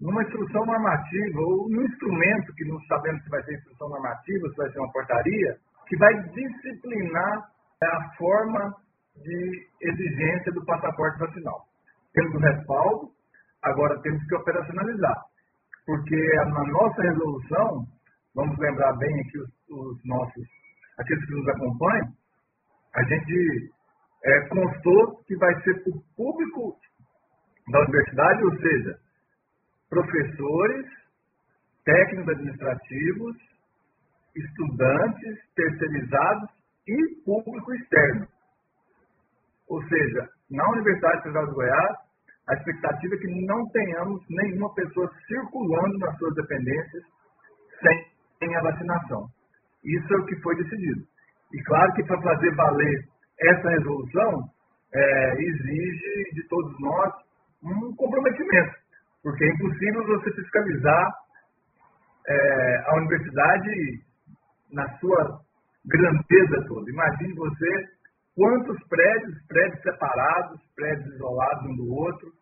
numa 0.00 0.22
instrução 0.22 0.64
normativa 0.66 1.40
ou 1.40 1.68
num 1.70 1.82
instrumento 1.84 2.52
que 2.54 2.64
não 2.64 2.78
sabemos 2.82 3.22
se 3.22 3.30
vai 3.30 3.42
ser 3.44 3.54
instrução 3.54 3.88
normativa, 3.88 4.48
se 4.48 4.56
vai 4.56 4.70
ser 4.70 4.78
uma 4.80 4.92
portaria, 4.92 5.56
que 5.86 5.96
vai 5.96 6.14
disciplinar 6.30 7.48
a 7.82 8.14
forma 8.16 8.81
de 9.16 9.68
exigência 9.80 10.52
do 10.52 10.64
passaporte 10.64 11.18
vacinal. 11.18 11.66
Temos 12.12 12.34
o 12.34 12.38
respaldo, 12.38 13.10
agora 13.62 14.00
temos 14.02 14.24
que 14.26 14.34
operacionalizar. 14.34 15.22
Porque 15.86 16.16
na 16.36 16.64
nossa 16.64 17.02
resolução, 17.02 17.86
vamos 18.34 18.58
lembrar 18.58 18.92
bem 18.98 19.20
aqui 19.20 19.38
os, 19.38 19.50
os 19.70 20.04
nossos, 20.04 20.46
aqueles 20.98 21.24
que 21.26 21.34
nos 21.34 21.48
acompanham, 21.48 22.08
a 22.94 23.02
gente 23.04 23.72
é, 24.24 24.48
constou 24.48 25.22
que 25.26 25.36
vai 25.36 25.54
ser 25.62 25.82
o 25.86 26.00
público 26.16 26.76
da 27.70 27.80
universidade, 27.80 28.44
ou 28.44 28.56
seja, 28.58 28.98
professores, 29.88 30.86
técnicos 31.84 32.28
administrativos, 32.28 33.36
estudantes, 34.36 35.38
terceirizados 35.54 36.50
e 36.86 37.22
público 37.24 37.74
externo. 37.74 38.26
Ou 39.72 39.82
seja, 39.88 40.28
na 40.50 40.68
Universidade 40.68 41.22
Federal 41.22 41.46
de 41.46 41.54
Goiás, 41.54 41.96
a 42.46 42.54
expectativa 42.54 43.14
é 43.14 43.18
que 43.18 43.46
não 43.46 43.66
tenhamos 43.70 44.22
nenhuma 44.28 44.74
pessoa 44.74 45.10
circulando 45.26 45.98
nas 45.98 46.14
suas 46.18 46.34
dependências 46.34 47.02
sem 47.80 48.54
a 48.54 48.60
vacinação. 48.60 49.26
Isso 49.82 50.12
é 50.12 50.16
o 50.18 50.26
que 50.26 50.36
foi 50.42 50.56
decidido. 50.56 51.02
E 51.54 51.62
claro 51.62 51.90
que 51.94 52.04
para 52.04 52.20
fazer 52.20 52.54
valer 52.54 53.08
essa 53.40 53.70
resolução, 53.70 54.44
é, 54.94 55.32
exige 55.40 56.34
de 56.34 56.46
todos 56.48 56.78
nós 56.78 57.12
um 57.64 57.96
comprometimento, 57.96 58.74
porque 59.22 59.44
é 59.44 59.48
impossível 59.54 60.06
você 60.06 60.32
fiscalizar 60.32 61.12
é, 62.28 62.82
a 62.88 62.96
universidade 62.96 64.02
na 64.70 64.86
sua 64.98 65.40
grandeza 65.86 66.66
toda. 66.68 66.90
Imagine 66.90 67.34
você 67.34 68.01
Quantos 68.34 68.78
prédios, 68.88 69.46
prédios 69.46 69.82
separados, 69.82 70.60
prédios 70.74 71.14
isolados 71.14 71.70
um 71.70 71.76
do 71.76 71.92
outro. 71.92 72.32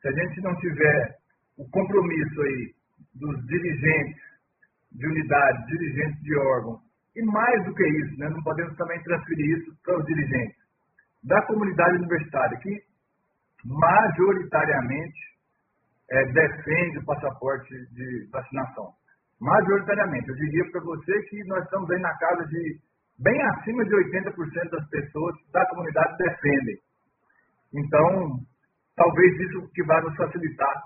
Se 0.00 0.08
a 0.08 0.12
gente 0.12 0.40
não 0.40 0.54
tiver 0.56 1.16
o 1.58 1.68
compromisso 1.70 2.42
aí 2.42 2.74
dos 3.14 3.46
dirigentes 3.46 4.22
de 4.92 5.06
unidades, 5.06 5.66
dirigentes 5.66 6.22
de 6.22 6.38
órgãos, 6.38 6.80
e 7.14 7.22
mais 7.22 7.64
do 7.64 7.74
que 7.74 7.86
isso, 7.86 8.18
né, 8.18 8.28
não 8.28 8.42
podemos 8.42 8.76
também 8.76 9.02
transferir 9.02 9.58
isso 9.58 9.74
para 9.82 9.98
os 9.98 10.04
dirigentes 10.06 10.56
da 11.24 11.42
comunidade 11.42 11.96
universitária, 11.96 12.58
que 12.58 12.82
majoritariamente 13.64 15.18
é, 16.10 16.24
defende 16.26 16.98
o 16.98 17.04
passaporte 17.04 17.74
de 17.92 18.28
vacinação. 18.30 18.92
Majoritariamente. 19.40 20.28
Eu 20.28 20.36
diria 20.36 20.70
para 20.70 20.80
você 20.82 21.22
que 21.24 21.44
nós 21.44 21.64
estamos 21.64 21.90
aí 21.90 22.00
na 22.00 22.16
casa 22.16 22.46
de 22.46 22.78
bem 23.18 23.40
acima 23.42 23.84
de 23.84 23.94
80% 23.94 24.70
das 24.70 24.88
pessoas 24.88 25.34
da 25.52 25.66
comunidade 25.66 26.16
defendem. 26.18 26.76
Então, 27.74 28.40
talvez 28.96 29.40
isso 29.40 29.68
que 29.72 29.82
vai 29.84 30.00
nos 30.02 30.16
facilitar 30.16 30.82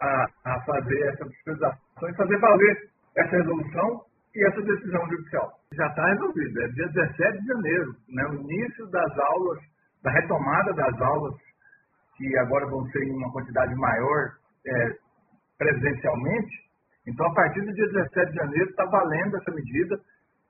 a, 0.00 0.26
a 0.44 0.60
fazer 0.62 1.00
essa 1.08 1.26
fiscalização 1.26 2.08
e 2.08 2.16
fazer 2.16 2.38
valer 2.38 2.90
essa 3.16 3.36
resolução 3.36 4.02
e 4.34 4.46
essa 4.46 4.60
decisão 4.62 5.08
judicial. 5.08 5.52
Já 5.72 5.86
está 5.86 6.06
resolvido, 6.06 6.62
é 6.62 6.68
dia 6.68 6.88
17 6.88 7.40
de 7.40 7.46
janeiro, 7.46 7.94
né, 8.08 8.26
o 8.26 8.34
início 8.34 8.86
das 8.88 9.18
aulas, 9.18 9.58
da 10.02 10.10
retomada 10.10 10.72
das 10.74 11.00
aulas, 11.00 11.34
que 12.16 12.38
agora 12.38 12.66
vão 12.66 12.84
ser 12.90 13.04
em 13.04 13.16
uma 13.16 13.32
quantidade 13.32 13.74
maior 13.74 14.32
é, 14.66 14.96
presencialmente. 15.58 16.64
Então, 17.06 17.26
a 17.26 17.34
partir 17.34 17.60
do 17.60 17.72
dia 17.72 17.86
17 17.86 18.32
de 18.32 18.36
janeiro, 18.36 18.70
está 18.70 18.84
valendo 18.86 19.36
essa 19.36 19.50
medida. 19.52 20.00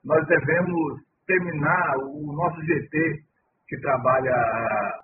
Nós 0.05 0.27
devemos 0.27 1.01
terminar 1.27 1.97
o 1.99 2.33
nosso 2.33 2.61
GT, 2.63 3.23
que 3.69 3.81
trabalha 3.81 4.35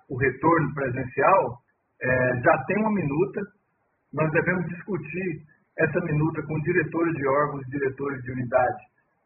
o 0.09 0.17
retorno 0.17 0.73
presencial, 0.73 1.57
é, 2.01 2.41
já 2.41 2.57
tem 2.65 2.77
uma 2.77 2.93
minuta. 2.93 3.41
Nós 4.13 4.31
devemos 4.31 4.67
discutir 4.67 5.41
essa 5.77 5.99
minuta 6.01 6.41
com 6.43 6.59
diretores 6.61 7.13
de 7.15 7.27
órgãos, 7.27 7.65
diretores 7.67 8.21
de 8.23 8.31
unidade, 8.31 8.83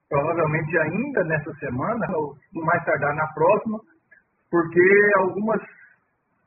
provavelmente 0.09 0.77
ainda 0.77 1.23
nessa 1.23 1.53
semana, 1.55 2.05
ou 2.15 2.35
mais 2.53 2.83
tardar 2.85 3.15
na 3.15 3.27
próxima, 3.33 3.79
porque 4.49 5.11
algumas 5.17 5.61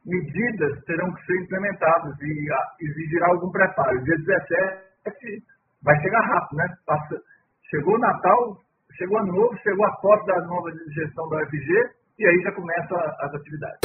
medidas 0.07 0.83
terão 0.85 1.13
que 1.13 1.27
ser 1.27 1.43
implementadas 1.43 2.17
e 2.21 2.49
exigirá 2.81 3.27
algum 3.29 3.51
preparo. 3.51 4.03
Dia 4.05 4.17
17 4.17 5.45
vai 5.83 6.01
chegar 6.01 6.21
rápido, 6.21 6.57
né? 6.57 6.67
Passa, 6.87 7.21
chegou 7.71 7.95
o 7.95 7.99
Natal, 7.99 8.59
chegou 8.99 9.19
ano 9.19 9.33
novo, 9.33 9.57
chegou 9.63 9.87
a 9.87 9.93
foto 10.03 10.27
da 10.27 10.41
nova 10.43 10.71
gestão 10.93 11.29
da 11.29 11.37
UFG, 11.37 11.91
e 12.19 12.27
aí 12.27 12.43
já 12.43 12.53
começam 12.53 12.99
as 13.21 13.35
atividades. 13.35 13.79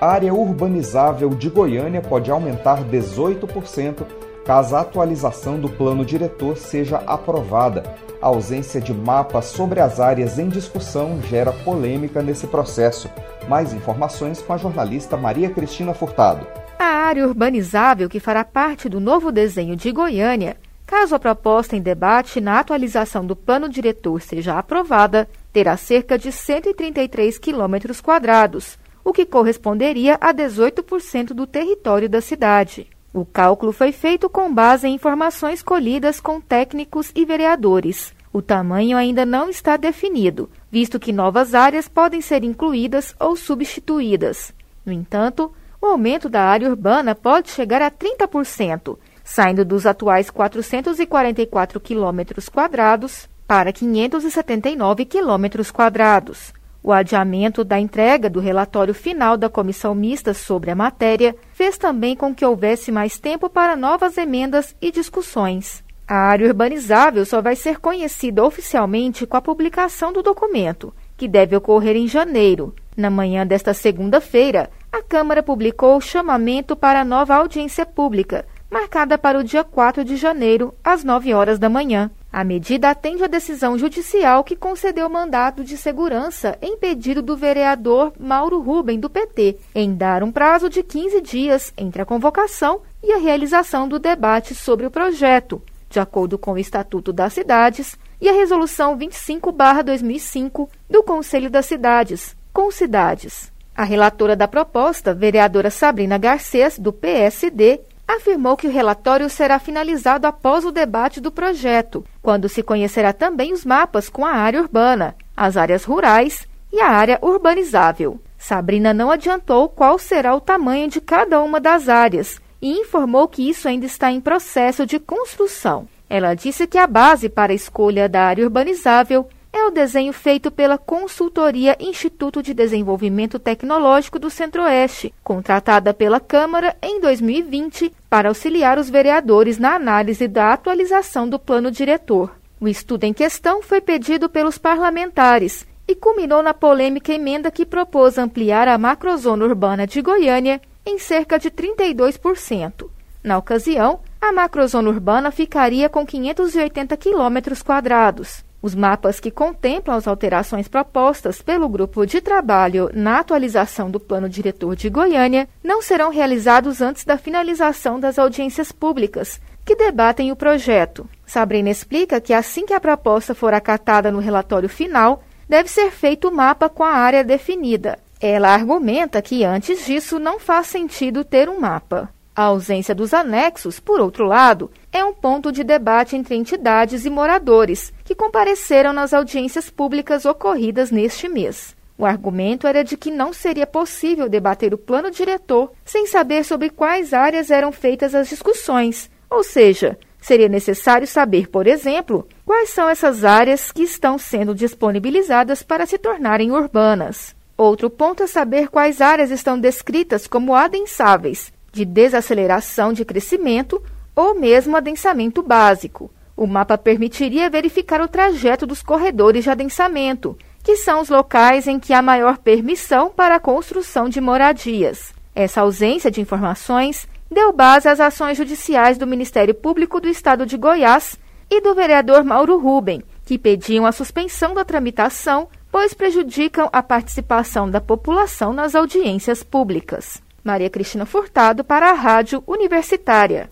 A 0.00 0.06
área 0.06 0.34
urbanizável 0.34 1.30
de 1.30 1.48
Goiânia 1.48 2.00
pode 2.00 2.30
aumentar 2.30 2.84
18% 2.84 4.04
caso 4.44 4.76
a 4.76 4.80
atualização 4.80 5.60
do 5.60 5.68
plano 5.68 6.04
diretor 6.04 6.56
seja 6.56 7.02
aprovada. 7.06 7.82
A 8.20 8.28
ausência 8.28 8.80
de 8.80 8.94
mapas 8.94 9.44
sobre 9.46 9.78
as 9.78 10.00
áreas 10.00 10.38
em 10.38 10.48
discussão 10.48 11.20
gera 11.22 11.52
polêmica 11.52 12.22
nesse 12.22 12.46
processo. 12.46 13.10
Mais 13.46 13.74
informações 13.74 14.40
com 14.40 14.52
a 14.52 14.56
jornalista 14.56 15.16
Maria 15.16 15.50
Cristina 15.50 15.92
Furtado. 15.92 16.46
A 16.78 16.84
área 16.84 17.26
urbanizável 17.26 18.08
que 18.08 18.18
fará 18.18 18.42
parte 18.42 18.88
do 18.88 19.00
novo 19.00 19.30
desenho 19.30 19.76
de 19.76 19.92
Goiânia, 19.92 20.56
caso 20.88 21.14
a 21.14 21.18
proposta 21.18 21.76
em 21.76 21.82
debate 21.82 22.40
na 22.40 22.58
atualização 22.58 23.26
do 23.26 23.36
plano 23.36 23.68
diretor 23.68 24.22
seja 24.22 24.58
aprovada, 24.58 25.28
terá 25.52 25.76
cerca 25.76 26.16
de 26.16 26.32
133 26.32 27.38
quilômetros 27.38 28.00
quadrados, 28.00 28.78
o 29.04 29.12
que 29.12 29.26
corresponderia 29.26 30.16
a 30.18 30.32
18% 30.32 31.34
do 31.34 31.46
território 31.46 32.08
da 32.08 32.22
cidade. 32.22 32.88
O 33.12 33.26
cálculo 33.26 33.70
foi 33.70 33.92
feito 33.92 34.30
com 34.30 34.52
base 34.52 34.88
em 34.88 34.94
informações 34.94 35.62
colhidas 35.62 36.20
com 36.20 36.40
técnicos 36.40 37.12
e 37.14 37.22
vereadores. 37.22 38.14
O 38.32 38.40
tamanho 38.40 38.96
ainda 38.96 39.26
não 39.26 39.50
está 39.50 39.76
definido, 39.76 40.48
visto 40.70 40.98
que 40.98 41.12
novas 41.12 41.54
áreas 41.54 41.86
podem 41.86 42.22
ser 42.22 42.42
incluídas 42.42 43.14
ou 43.20 43.36
substituídas. 43.36 44.54
No 44.86 44.92
entanto, 44.92 45.52
o 45.82 45.86
aumento 45.86 46.30
da 46.30 46.44
área 46.44 46.70
urbana 46.70 47.14
pode 47.14 47.50
chegar 47.50 47.82
a 47.82 47.90
30%, 47.90 48.96
saindo 49.28 49.62
dos 49.62 49.84
atuais 49.84 50.30
444 50.30 51.78
quilômetros 51.78 52.48
quadrados 52.48 53.28
para 53.46 53.70
579 53.70 55.04
quilômetros 55.04 55.70
quadrados. 55.70 56.52
O 56.82 56.90
adiamento 56.90 57.62
da 57.62 57.78
entrega 57.78 58.30
do 58.30 58.40
relatório 58.40 58.94
final 58.94 59.36
da 59.36 59.50
comissão 59.50 59.94
mista 59.94 60.32
sobre 60.32 60.70
a 60.70 60.74
matéria 60.74 61.36
fez 61.52 61.76
também 61.76 62.16
com 62.16 62.34
que 62.34 62.44
houvesse 62.44 62.90
mais 62.90 63.18
tempo 63.18 63.50
para 63.50 63.76
novas 63.76 64.16
emendas 64.16 64.74
e 64.80 64.90
discussões. 64.90 65.84
A 66.06 66.16
área 66.16 66.46
urbanizável 66.46 67.26
só 67.26 67.42
vai 67.42 67.54
ser 67.54 67.78
conhecida 67.80 68.42
oficialmente 68.42 69.26
com 69.26 69.36
a 69.36 69.42
publicação 69.42 70.10
do 70.10 70.22
documento, 70.22 70.94
que 71.18 71.28
deve 71.28 71.54
ocorrer 71.54 71.96
em 71.96 72.08
janeiro. 72.08 72.74
Na 72.96 73.10
manhã 73.10 73.46
desta 73.46 73.74
segunda-feira, 73.74 74.70
a 74.90 75.02
Câmara 75.02 75.42
publicou 75.42 75.98
o 75.98 76.00
chamamento 76.00 76.74
para 76.74 77.02
a 77.02 77.04
nova 77.04 77.34
audiência 77.34 77.84
pública, 77.84 78.46
marcada 78.70 79.16
para 79.16 79.38
o 79.38 79.44
dia 79.44 79.64
4 79.64 80.04
de 80.04 80.16
janeiro, 80.16 80.74
às 80.84 81.02
9 81.02 81.32
horas 81.32 81.58
da 81.58 81.68
manhã. 81.68 82.10
A 82.30 82.44
medida 82.44 82.90
atende 82.90 83.24
à 83.24 83.26
decisão 83.26 83.78
judicial 83.78 84.44
que 84.44 84.54
concedeu 84.54 85.08
mandato 85.08 85.64
de 85.64 85.78
segurança 85.78 86.58
em 86.60 86.76
pedido 86.76 87.22
do 87.22 87.36
vereador 87.36 88.12
Mauro 88.18 88.60
Ruben, 88.60 89.00
do 89.00 89.08
PT, 89.08 89.58
em 89.74 89.94
dar 89.94 90.22
um 90.22 90.30
prazo 90.30 90.68
de 90.68 90.82
15 90.82 91.20
dias 91.22 91.72
entre 91.76 92.02
a 92.02 92.04
convocação 92.04 92.82
e 93.02 93.12
a 93.12 93.18
realização 93.18 93.88
do 93.88 93.98
debate 93.98 94.54
sobre 94.54 94.84
o 94.84 94.90
projeto, 94.90 95.62
de 95.88 95.98
acordo 95.98 96.36
com 96.36 96.52
o 96.52 96.58
Estatuto 96.58 97.12
das 97.12 97.32
Cidades 97.32 97.98
e 98.20 98.28
a 98.28 98.32
Resolução 98.32 98.98
25-2005 98.98 100.68
do 100.90 101.02
Conselho 101.02 101.48
das 101.48 101.64
Cidades, 101.64 102.36
com 102.52 102.70
cidades. 102.70 103.50
A 103.74 103.84
relatora 103.84 104.34
da 104.34 104.48
proposta, 104.48 105.14
vereadora 105.14 105.70
Sabrina 105.70 106.18
Garcês, 106.18 106.78
do 106.78 106.92
PSD, 106.92 107.80
afirmou 108.08 108.56
que 108.56 108.66
o 108.66 108.70
relatório 108.70 109.28
será 109.28 109.58
finalizado 109.58 110.26
após 110.26 110.64
o 110.64 110.72
debate 110.72 111.20
do 111.20 111.30
projeto, 111.30 112.02
quando 112.22 112.48
se 112.48 112.62
conhecerá 112.62 113.12
também 113.12 113.52
os 113.52 113.66
mapas 113.66 114.08
com 114.08 114.24
a 114.24 114.32
área 114.32 114.62
urbana, 114.62 115.14
as 115.36 115.58
áreas 115.58 115.84
rurais 115.84 116.48
e 116.72 116.80
a 116.80 116.88
área 116.88 117.18
urbanizável. 117.20 118.18
Sabrina 118.38 118.94
não 118.94 119.10
adiantou 119.10 119.68
qual 119.68 119.98
será 119.98 120.34
o 120.34 120.40
tamanho 120.40 120.88
de 120.88 121.00
cada 121.00 121.42
uma 121.42 121.60
das 121.60 121.88
áreas 121.88 122.40
e 122.62 122.80
informou 122.80 123.28
que 123.28 123.48
isso 123.48 123.68
ainda 123.68 123.84
está 123.84 124.10
em 124.10 124.20
processo 124.20 124.86
de 124.86 124.98
construção. 124.98 125.86
Ela 126.08 126.34
disse 126.34 126.66
que 126.66 126.78
a 126.78 126.86
base 126.86 127.28
para 127.28 127.52
a 127.52 127.54
escolha 127.54 128.08
da 128.08 128.22
área 128.22 128.44
urbanizável 128.44 129.28
é 129.52 129.64
o 129.64 129.70
desenho 129.70 130.12
feito 130.12 130.50
pela 130.50 130.76
consultoria 130.76 131.76
Instituto 131.80 132.42
de 132.42 132.52
Desenvolvimento 132.52 133.38
Tecnológico 133.38 134.18
do 134.18 134.30
Centro-Oeste, 134.30 135.12
contratada 135.22 135.94
pela 135.94 136.20
Câmara 136.20 136.76
em 136.82 137.00
2020 137.00 137.92
para 138.08 138.28
auxiliar 138.28 138.78
os 138.78 138.90
vereadores 138.90 139.58
na 139.58 139.74
análise 139.74 140.28
da 140.28 140.52
atualização 140.52 141.28
do 141.28 141.38
plano 141.38 141.70
diretor. 141.70 142.36
O 142.60 142.68
estudo 142.68 143.04
em 143.04 143.12
questão 143.12 143.62
foi 143.62 143.80
pedido 143.80 144.28
pelos 144.28 144.58
parlamentares 144.58 145.66
e 145.86 145.94
culminou 145.94 146.42
na 146.42 146.52
polêmica 146.52 147.12
emenda 147.12 147.50
que 147.50 147.64
propôs 147.64 148.18
ampliar 148.18 148.68
a 148.68 148.76
macrozona 148.76 149.44
urbana 149.44 149.86
de 149.86 150.02
Goiânia 150.02 150.60
em 150.84 150.98
cerca 150.98 151.38
de 151.38 151.50
32%. 151.50 152.90
Na 153.22 153.38
ocasião, 153.38 154.00
a 154.20 154.32
macrozona 154.32 154.88
urbana 154.88 155.30
ficaria 155.30 155.88
com 155.88 156.04
580 156.04 156.96
quilômetros 156.96 157.62
quadrados. 157.62 158.44
Os 158.60 158.74
mapas 158.74 159.20
que 159.20 159.30
contemplam 159.30 159.96
as 159.96 160.08
alterações 160.08 160.66
propostas 160.66 161.40
pelo 161.40 161.68
grupo 161.68 162.04
de 162.04 162.20
trabalho 162.20 162.90
na 162.92 163.20
atualização 163.20 163.90
do 163.90 164.00
Plano 164.00 164.28
Diretor 164.28 164.74
de 164.74 164.90
Goiânia 164.90 165.48
não 165.62 165.80
serão 165.80 166.10
realizados 166.10 166.82
antes 166.82 167.04
da 167.04 167.16
finalização 167.16 168.00
das 168.00 168.18
audiências 168.18 168.72
públicas 168.72 169.40
que 169.64 169.76
debatem 169.76 170.32
o 170.32 170.36
projeto. 170.36 171.08
Sabrina 171.26 171.70
explica 171.70 172.20
que 172.20 172.32
assim 172.32 172.64
que 172.64 172.72
a 172.72 172.80
proposta 172.80 173.34
for 173.34 173.52
acatada 173.52 174.10
no 174.10 174.18
relatório 174.18 174.68
final, 174.68 175.22
deve 175.48 175.68
ser 175.68 175.90
feito 175.90 176.28
o 176.28 176.34
mapa 176.34 176.68
com 176.68 176.82
a 176.82 176.92
área 176.92 177.22
definida. 177.22 177.98
Ela 178.20 178.52
argumenta 178.52 179.22
que 179.22 179.44
antes 179.44 179.86
disso 179.86 180.18
não 180.18 180.40
faz 180.40 180.66
sentido 180.66 181.24
ter 181.24 181.48
um 181.48 181.60
mapa. 181.60 182.08
A 182.34 182.44
ausência 182.44 182.94
dos 182.94 183.14
anexos, 183.14 183.78
por 183.78 184.00
outro 184.00 184.24
lado, 184.24 184.70
é 184.92 185.04
um 185.04 185.12
ponto 185.12 185.52
de 185.52 185.62
debate 185.62 186.16
entre 186.16 186.34
entidades 186.34 187.04
e 187.04 187.10
moradores 187.10 187.92
que 188.04 188.14
compareceram 188.14 188.92
nas 188.92 189.12
audiências 189.12 189.70
públicas 189.70 190.24
ocorridas 190.24 190.90
neste 190.90 191.28
mês. 191.28 191.76
O 191.96 192.06
argumento 192.06 192.66
era 192.66 192.84
de 192.84 192.96
que 192.96 193.10
não 193.10 193.32
seria 193.32 193.66
possível 193.66 194.28
debater 194.28 194.72
o 194.72 194.78
plano 194.78 195.10
diretor 195.10 195.72
sem 195.84 196.06
saber 196.06 196.44
sobre 196.44 196.70
quais 196.70 197.12
áreas 197.12 197.50
eram 197.50 197.72
feitas 197.72 198.14
as 198.14 198.28
discussões, 198.28 199.10
ou 199.28 199.42
seja, 199.42 199.98
seria 200.20 200.48
necessário 200.48 201.06
saber, 201.06 201.48
por 201.48 201.66
exemplo, 201.66 202.26
quais 202.46 202.70
são 202.70 202.88
essas 202.88 203.24
áreas 203.24 203.72
que 203.72 203.82
estão 203.82 204.16
sendo 204.16 204.54
disponibilizadas 204.54 205.62
para 205.62 205.86
se 205.86 205.98
tornarem 205.98 206.52
urbanas. 206.52 207.34
Outro 207.56 207.90
ponto 207.90 208.22
é 208.22 208.26
saber 208.28 208.68
quais 208.68 209.00
áreas 209.00 209.32
estão 209.32 209.58
descritas 209.58 210.28
como 210.28 210.54
adensáveis 210.54 211.52
de 211.72 211.84
desaceleração 211.84 212.92
de 212.92 213.04
crescimento 213.04 213.82
ou 214.18 214.34
mesmo 214.34 214.76
adensamento 214.76 215.44
básico. 215.44 216.10
O 216.36 216.44
mapa 216.44 216.76
permitiria 216.76 217.48
verificar 217.48 218.00
o 218.00 218.08
trajeto 218.08 218.66
dos 218.66 218.82
corredores 218.82 219.44
de 219.44 219.50
adensamento, 219.50 220.36
que 220.60 220.76
são 220.76 221.00
os 221.00 221.08
locais 221.08 221.68
em 221.68 221.78
que 221.78 221.92
há 221.92 222.02
maior 222.02 222.38
permissão 222.38 223.10
para 223.10 223.36
a 223.36 223.40
construção 223.40 224.08
de 224.08 224.20
moradias. 224.20 225.14
Essa 225.36 225.60
ausência 225.60 226.10
de 226.10 226.20
informações 226.20 227.06
deu 227.30 227.52
base 227.52 227.88
às 227.88 228.00
ações 228.00 228.36
judiciais 228.36 228.98
do 228.98 229.06
Ministério 229.06 229.54
Público 229.54 230.00
do 230.00 230.08
Estado 230.08 230.44
de 230.44 230.56
Goiás 230.56 231.16
e 231.48 231.60
do 231.60 231.72
vereador 231.72 232.24
Mauro 232.24 232.58
Ruben, 232.58 233.04
que 233.24 233.38
pediam 233.38 233.86
a 233.86 233.92
suspensão 233.92 234.52
da 234.52 234.64
tramitação, 234.64 235.46
pois 235.70 235.94
prejudicam 235.94 236.68
a 236.72 236.82
participação 236.82 237.70
da 237.70 237.80
população 237.80 238.52
nas 238.52 238.74
audiências 238.74 239.44
públicas. 239.44 240.20
Maria 240.42 240.68
Cristina 240.68 241.06
Furtado 241.06 241.62
para 241.62 241.90
a 241.90 241.94
Rádio 241.94 242.42
Universitária. 242.48 243.48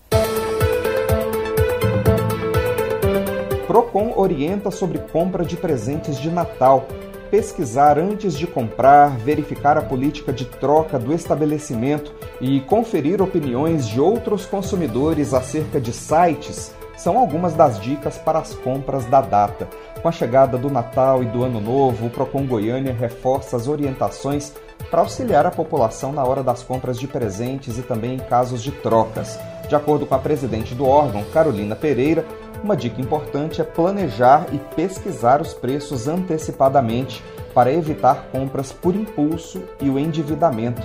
Procon 3.67 4.13
orienta 4.15 4.71
sobre 4.71 4.97
compra 4.97 5.43
de 5.43 5.57
presentes 5.57 6.17
de 6.17 6.31
Natal. 6.31 6.87
Pesquisar 7.29 7.99
antes 7.99 8.37
de 8.37 8.47
comprar, 8.47 9.09
verificar 9.17 9.77
a 9.77 9.81
política 9.81 10.31
de 10.31 10.45
troca 10.45 10.97
do 10.97 11.13
estabelecimento 11.13 12.13
e 12.39 12.61
conferir 12.61 13.21
opiniões 13.21 13.85
de 13.85 13.99
outros 13.99 14.45
consumidores 14.45 15.33
acerca 15.33 15.81
de 15.81 15.91
sites 15.91 16.73
são 16.95 17.19
algumas 17.19 17.53
das 17.53 17.79
dicas 17.79 18.17
para 18.17 18.39
as 18.39 18.53
compras 18.55 19.05
da 19.05 19.19
data. 19.19 19.67
Com 20.01 20.07
a 20.07 20.13
chegada 20.13 20.57
do 20.57 20.69
Natal 20.69 21.21
e 21.21 21.25
do 21.25 21.43
Ano 21.43 21.59
Novo, 21.59 22.07
o 22.07 22.09
Procon 22.09 22.47
Goiânia 22.47 22.93
reforça 22.93 23.57
as 23.57 23.67
orientações 23.67 24.53
para 24.89 25.01
auxiliar 25.01 25.45
a 25.45 25.51
população 25.51 26.13
na 26.13 26.23
hora 26.23 26.41
das 26.41 26.63
compras 26.63 26.97
de 26.97 27.07
presentes 27.07 27.77
e 27.77 27.81
também 27.81 28.15
em 28.15 28.19
casos 28.19 28.63
de 28.63 28.71
trocas. 28.71 29.37
De 29.67 29.75
acordo 29.75 30.05
com 30.05 30.15
a 30.15 30.19
presidente 30.19 30.73
do 30.73 30.85
órgão, 30.85 31.25
Carolina 31.25 31.75
Pereira, 31.75 32.25
uma 32.63 32.75
dica 32.75 33.01
importante 33.01 33.61
é 33.61 33.63
planejar 33.63 34.47
e 34.51 34.57
pesquisar 34.75 35.41
os 35.41 35.53
preços 35.53 36.07
antecipadamente 36.07 37.23
para 37.53 37.71
evitar 37.71 38.27
compras 38.31 38.71
por 38.71 38.95
impulso 38.95 39.61
e 39.81 39.89
o 39.89 39.97
endividamento. 39.97 40.81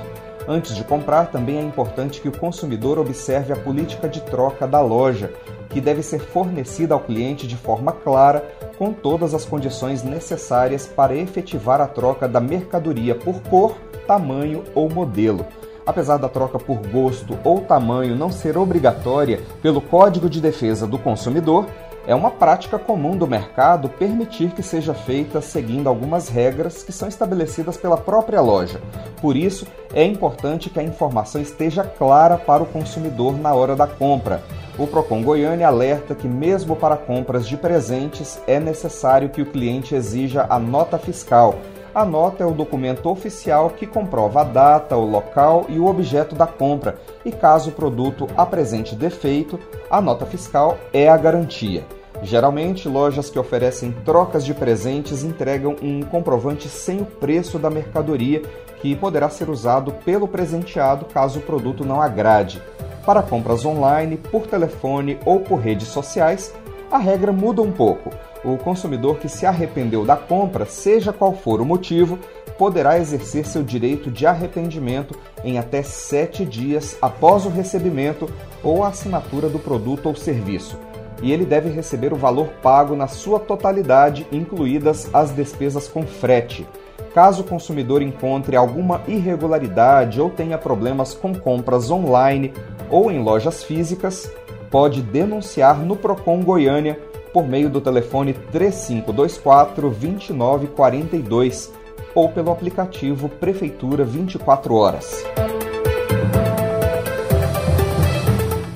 Antes 0.49 0.75
de 0.75 0.83
comprar, 0.83 1.31
também 1.31 1.59
é 1.59 1.63
importante 1.63 2.21
que 2.21 2.29
o 2.29 2.37
consumidor 2.37 2.99
observe 2.99 3.53
a 3.53 3.57
política 3.57 4.09
de 4.09 4.21
troca 4.23 4.67
da 4.67 4.81
loja, 4.81 5.33
que 5.71 5.81
deve 5.81 6.03
ser 6.03 6.21
fornecida 6.21 6.95
ao 6.95 7.01
cliente 7.01 7.47
de 7.47 7.57
forma 7.57 7.93
clara, 7.93 8.45
com 8.77 8.93
todas 8.93 9.35
as 9.35 9.45
condições 9.45 10.03
necessárias 10.03 10.87
para 10.87 11.15
efetivar 11.15 11.81
a 11.81 11.87
troca 11.87 12.27
da 12.27 12.41
mercadoria 12.41 13.15
por 13.15 13.41
cor, 13.43 13.77
tamanho 14.07 14.65
ou 14.75 14.91
modelo. 14.91 15.47
Apesar 15.87 16.17
da 16.17 16.29
troca 16.29 16.59
por 16.59 16.79
gosto 16.89 17.39
ou 17.43 17.61
tamanho 17.61 18.15
não 18.15 18.31
ser 18.31 18.57
obrigatória 18.57 19.41
pelo 19.61 19.81
Código 19.81 20.31
de 20.31 20.41
Defesa 20.41 20.87
do 20.87 20.99
Consumidor, 20.99 21.67
é 22.07 22.15
uma 22.15 22.31
prática 22.31 22.79
comum 22.79 23.17
do 23.17 23.29
mercado 23.29 23.89
permitir 23.89 24.51
que 24.51 24.63
seja 24.63 24.93
feita 24.93 25.41
seguindo 25.41 25.89
algumas 25.89 26.29
regras 26.29 26.83
que 26.83 26.93
são 26.93 27.09
estabelecidas 27.09 27.77
pela 27.77 27.97
própria 27.97 28.41
loja. 28.41 28.81
Por 29.21 29.37
isso, 29.37 29.67
é 29.95 30.05
importante 30.05 30.69
que 30.69 30.81
a 30.81 30.83
informação 30.83 31.41
esteja 31.41 31.85
clara 31.85 32.37
para 32.37 32.63
o 32.63 32.67
consumidor 32.67 33.39
na 33.39 33.55
hora 33.55 33.77
da 33.77 33.87
compra. 33.87 34.43
O 34.79 34.87
Procon 34.87 35.23
Goiânia 35.23 35.69
alerta 35.69 36.15
que, 36.15 36.27
mesmo 36.27 36.75
para 36.75 36.97
compras 36.97 37.47
de 37.47 37.57
presentes, 37.57 38.41
é 38.49 38.59
necessário 38.59 39.29
que 39.29 39.43
o 39.43 39.47
cliente 39.47 39.95
exija 39.95 40.47
a 40.49 40.59
nota 40.59 40.99
fiscal. 40.99 41.57
A 41.95 42.07
nota 42.07 42.43
é 42.43 42.47
o 42.47 42.53
documento 42.55 43.11
oficial 43.11 43.69
que 43.69 43.87
comprova 43.87 44.41
a 44.41 44.45
data, 44.45 44.97
o 44.97 45.05
local 45.05 45.67
e 45.69 45.79
o 45.79 45.85
objeto 45.87 46.35
da 46.35 46.47
compra, 46.47 46.97
e 47.23 47.31
caso 47.31 47.69
o 47.69 47.73
produto 47.73 48.27
apresente 48.35 48.95
defeito, 48.95 49.61
a 49.91 50.01
nota 50.01 50.25
fiscal 50.25 50.79
é 50.91 51.07
a 51.07 51.17
garantia. 51.19 51.85
Geralmente, 52.23 52.89
lojas 52.89 53.29
que 53.29 53.39
oferecem 53.39 53.93
trocas 54.07 54.43
de 54.43 54.55
presentes 54.55 55.23
entregam 55.23 55.77
um 55.83 56.01
comprovante 56.01 56.67
sem 56.67 57.03
o 57.03 57.05
preço 57.05 57.59
da 57.59 57.69
mercadoria, 57.69 58.41
que 58.81 58.97
poderá 58.97 59.29
ser 59.29 59.51
usado 59.51 59.93
pelo 60.03 60.27
presenteado 60.27 61.05
caso 61.05 61.41
o 61.41 61.43
produto 61.43 61.85
não 61.85 62.01
agrade. 62.01 62.63
Para 63.05 63.23
compras 63.23 63.67
online, 63.67 64.17
por 64.17 64.47
telefone 64.47 65.19
ou 65.27 65.41
por 65.41 65.57
redes 65.57 65.89
sociais, 65.89 66.55
a 66.93 66.99
regra 66.99 67.33
muda 67.33 67.63
um 67.63 67.73
pouco. 67.73 68.11
O 68.45 68.59
consumidor 68.59 69.17
que 69.17 69.29
se 69.29 69.47
arrependeu 69.47 70.05
da 70.05 70.15
compra, 70.15 70.67
seja 70.67 71.13
qual 71.13 71.33
for 71.33 71.61
o 71.61 71.65
motivo, 71.65 72.19
poderá 72.59 72.99
exercer 72.99 73.47
seu 73.47 73.63
direito 73.63 74.11
de 74.11 74.27
arrependimento 74.27 75.19
em 75.43 75.59
até 75.59 75.83
sete 75.83 76.45
dias 76.45 76.99
após 77.01 77.47
o 77.47 77.49
recebimento 77.49 78.29
ou 78.63 78.85
a 78.85 78.89
assinatura 78.89 79.49
do 79.49 79.59
produto 79.59 80.07
ou 80.07 80.15
serviço. 80.15 80.79
E 81.23 81.33
ele 81.33 81.47
deve 81.47 81.71
receber 81.71 82.13
o 82.13 82.17
valor 82.17 82.49
pago 82.63 82.95
na 82.95 83.09
sua 83.09 83.41
totalidade, 83.41 84.27
incluídas 84.31 85.09
as 85.15 85.31
despesas 85.31 85.89
com 85.89 86.07
frete. 86.07 86.67
Caso 87.15 87.43
o 87.43 87.47
consumidor 87.47 88.03
encontre 88.03 88.57
alguma 88.57 89.03
irregularidade 89.07 90.21
ou 90.21 90.29
tenha 90.29 90.59
problemas 90.59 91.15
com 91.15 91.35
compras 91.35 91.91
online 91.91 92.53
ou 92.91 93.11
em 93.11 93.23
lojas 93.23 93.63
físicas, 93.63 94.31
pode 94.73 95.03
denunciar 95.03 95.79
no 95.79 95.95
Procon 95.95 96.43
Goiânia 96.43 96.99
por 97.31 97.47
meio 97.47 97.69
do 97.69 97.79
telefone 97.79 98.33
3524 98.33 99.91
2942 99.91 101.71
ou 102.15 102.31
pelo 102.31 102.51
aplicativo 102.51 103.29
Prefeitura 103.29 104.03
24 104.03 104.75
horas. 104.75 105.25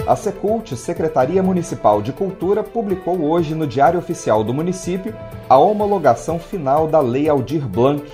A 0.07 0.15
Secult, 0.15 0.77
Secretaria 0.77 1.43
Municipal 1.43 2.01
de 2.01 2.13
Cultura, 2.13 2.63
publicou 2.63 3.23
hoje 3.23 3.55
no 3.55 3.67
Diário 3.67 3.99
Oficial 3.99 4.45
do 4.45 4.55
Município 4.55 5.15
a 5.49 5.59
homologação 5.59 6.39
final 6.39 6.87
da 6.87 7.01
Lei 7.01 7.29
Aldir 7.29 7.67
Blanc. 7.67 8.05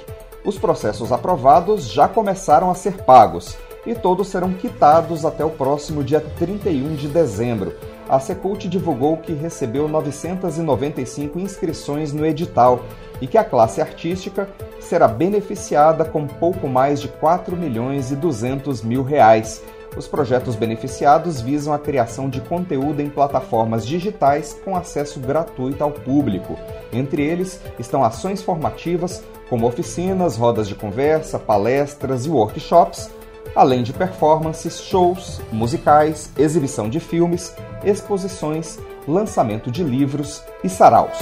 Os 0.45 0.57
processos 0.59 1.13
aprovados 1.13 1.85
já 1.85 2.09
começaram 2.09 2.71
a 2.71 2.75
ser 2.75 3.03
pagos 3.03 3.59
e 3.87 3.95
todos 3.95 4.29
serão 4.29 4.53
quitados 4.53 5.25
até 5.25 5.45
o 5.45 5.51
próximo 5.51 6.05
dia 6.05 6.21
31 6.21 6.95
de 6.95 7.09
dezembro. 7.09 7.75
A 8.09 8.21
Secult 8.21 8.69
divulgou 8.69 9.17
que 9.17 9.33
recebeu 9.33 9.89
995 9.89 11.39
inscrições 11.39 12.13
no 12.13 12.27
edital 12.27 12.85
e 13.21 13.27
que 13.27 13.39
a 13.39 13.45
classe 13.45 13.81
artística 13.81 14.49
será 14.81 15.09
beneficiada 15.09 16.05
com 16.05 16.27
pouco 16.27 16.69
mais 16.69 17.01
de 17.01 17.09
4 17.09 17.57
milhões 17.57 18.11
e 18.11 18.17
200 18.17 18.83
mil 18.83 19.03
reais. 19.03 19.63
Os 19.97 20.09
projetos 20.09 20.57
beneficiados 20.57 21.41
visam 21.41 21.73
a 21.73 21.79
criação 21.79 22.29
de 22.29 22.41
conteúdo 22.41 23.01
em 23.01 23.11
plataformas 23.11 23.87
digitais 23.87 24.59
com 24.65 24.75
acesso 24.75 25.21
gratuito 25.21 25.85
ao 25.85 25.91
público. 25.91 26.59
Entre 26.93 27.23
eles 27.23 27.61
estão 27.79 28.03
ações 28.03 28.43
formativas, 28.43 29.23
como 29.51 29.67
oficinas, 29.67 30.37
rodas 30.37 30.67
de 30.67 30.75
conversa, 30.75 31.39
palestras 31.39 32.25
e 32.25 32.31
workshops, 32.31 33.11
além 33.55 33.83
de 33.83 33.93
performances, 33.93 34.81
shows, 34.81 35.41
musicais, 35.53 36.31
exibição 36.37 36.89
de 36.89 37.01
filmes, 37.01 37.55
exposições, 37.85 38.79
lançamento 39.07 39.71
de 39.71 39.83
livros 39.83 40.43
e 40.65 40.69
saraus. 40.69 41.19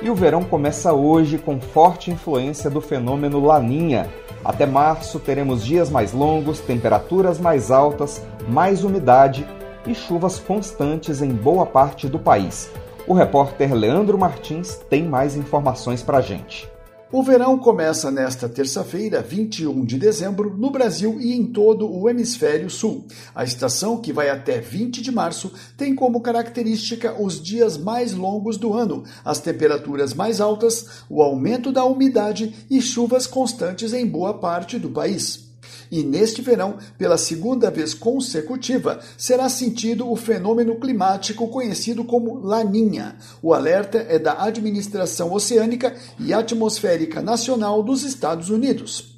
E 0.00 0.10
o 0.10 0.14
verão 0.14 0.42
começa 0.42 0.92
hoje 0.92 1.38
com 1.38 1.60
forte 1.60 2.10
influência 2.10 2.68
do 2.68 2.80
fenômeno 2.80 3.44
Laninha. 3.44 4.08
Até 4.44 4.66
março 4.66 5.20
teremos 5.20 5.64
dias 5.64 5.88
mais 5.88 6.12
longos, 6.12 6.58
temperaturas 6.58 7.38
mais 7.38 7.70
altas, 7.70 8.20
mais 8.48 8.82
umidade 8.82 9.46
e 9.86 9.94
chuvas 9.94 10.38
constantes 10.38 11.22
em 11.22 11.30
boa 11.30 11.64
parte 11.64 12.08
do 12.08 12.18
país. 12.18 12.70
O 13.06 13.14
repórter 13.14 13.72
Leandro 13.74 14.18
Martins 14.18 14.76
tem 14.90 15.04
mais 15.04 15.36
informações 15.36 16.02
para 16.02 16.20
gente. 16.20 16.68
O 17.12 17.22
verão 17.22 17.58
começa 17.58 18.10
nesta 18.10 18.48
terça-feira, 18.48 19.20
21 19.20 19.84
de 19.84 19.98
dezembro, 19.98 20.56
no 20.56 20.70
Brasil 20.70 21.20
e 21.20 21.34
em 21.34 21.44
todo 21.44 21.86
o 21.86 22.08
hemisfério 22.08 22.70
sul. 22.70 23.06
A 23.34 23.44
estação, 23.44 23.98
que 23.98 24.14
vai 24.14 24.30
até 24.30 24.62
20 24.62 25.02
de 25.02 25.12
março, 25.12 25.52
tem 25.76 25.94
como 25.94 26.22
característica 26.22 27.14
os 27.22 27.38
dias 27.38 27.76
mais 27.76 28.14
longos 28.14 28.56
do 28.56 28.72
ano, 28.72 29.04
as 29.22 29.40
temperaturas 29.40 30.14
mais 30.14 30.40
altas, 30.40 31.04
o 31.10 31.20
aumento 31.20 31.70
da 31.70 31.84
umidade 31.84 32.54
e 32.70 32.80
chuvas 32.80 33.26
constantes 33.26 33.92
em 33.92 34.06
boa 34.06 34.32
parte 34.32 34.78
do 34.78 34.88
país. 34.88 35.51
E 35.90 36.02
neste 36.02 36.42
verão, 36.42 36.76
pela 36.96 37.18
segunda 37.18 37.70
vez 37.70 37.94
consecutiva, 37.94 39.00
será 39.16 39.48
sentido 39.48 40.10
o 40.10 40.16
fenômeno 40.16 40.76
climático 40.76 41.48
conhecido 41.48 42.04
como 42.04 42.38
Laninha. 42.40 43.16
O 43.42 43.52
alerta 43.52 44.04
é 44.08 44.18
da 44.18 44.42
Administração 44.42 45.32
Oceânica 45.32 45.94
e 46.18 46.32
Atmosférica 46.32 47.20
Nacional 47.20 47.82
dos 47.82 48.02
Estados 48.02 48.50
Unidos. 48.50 49.11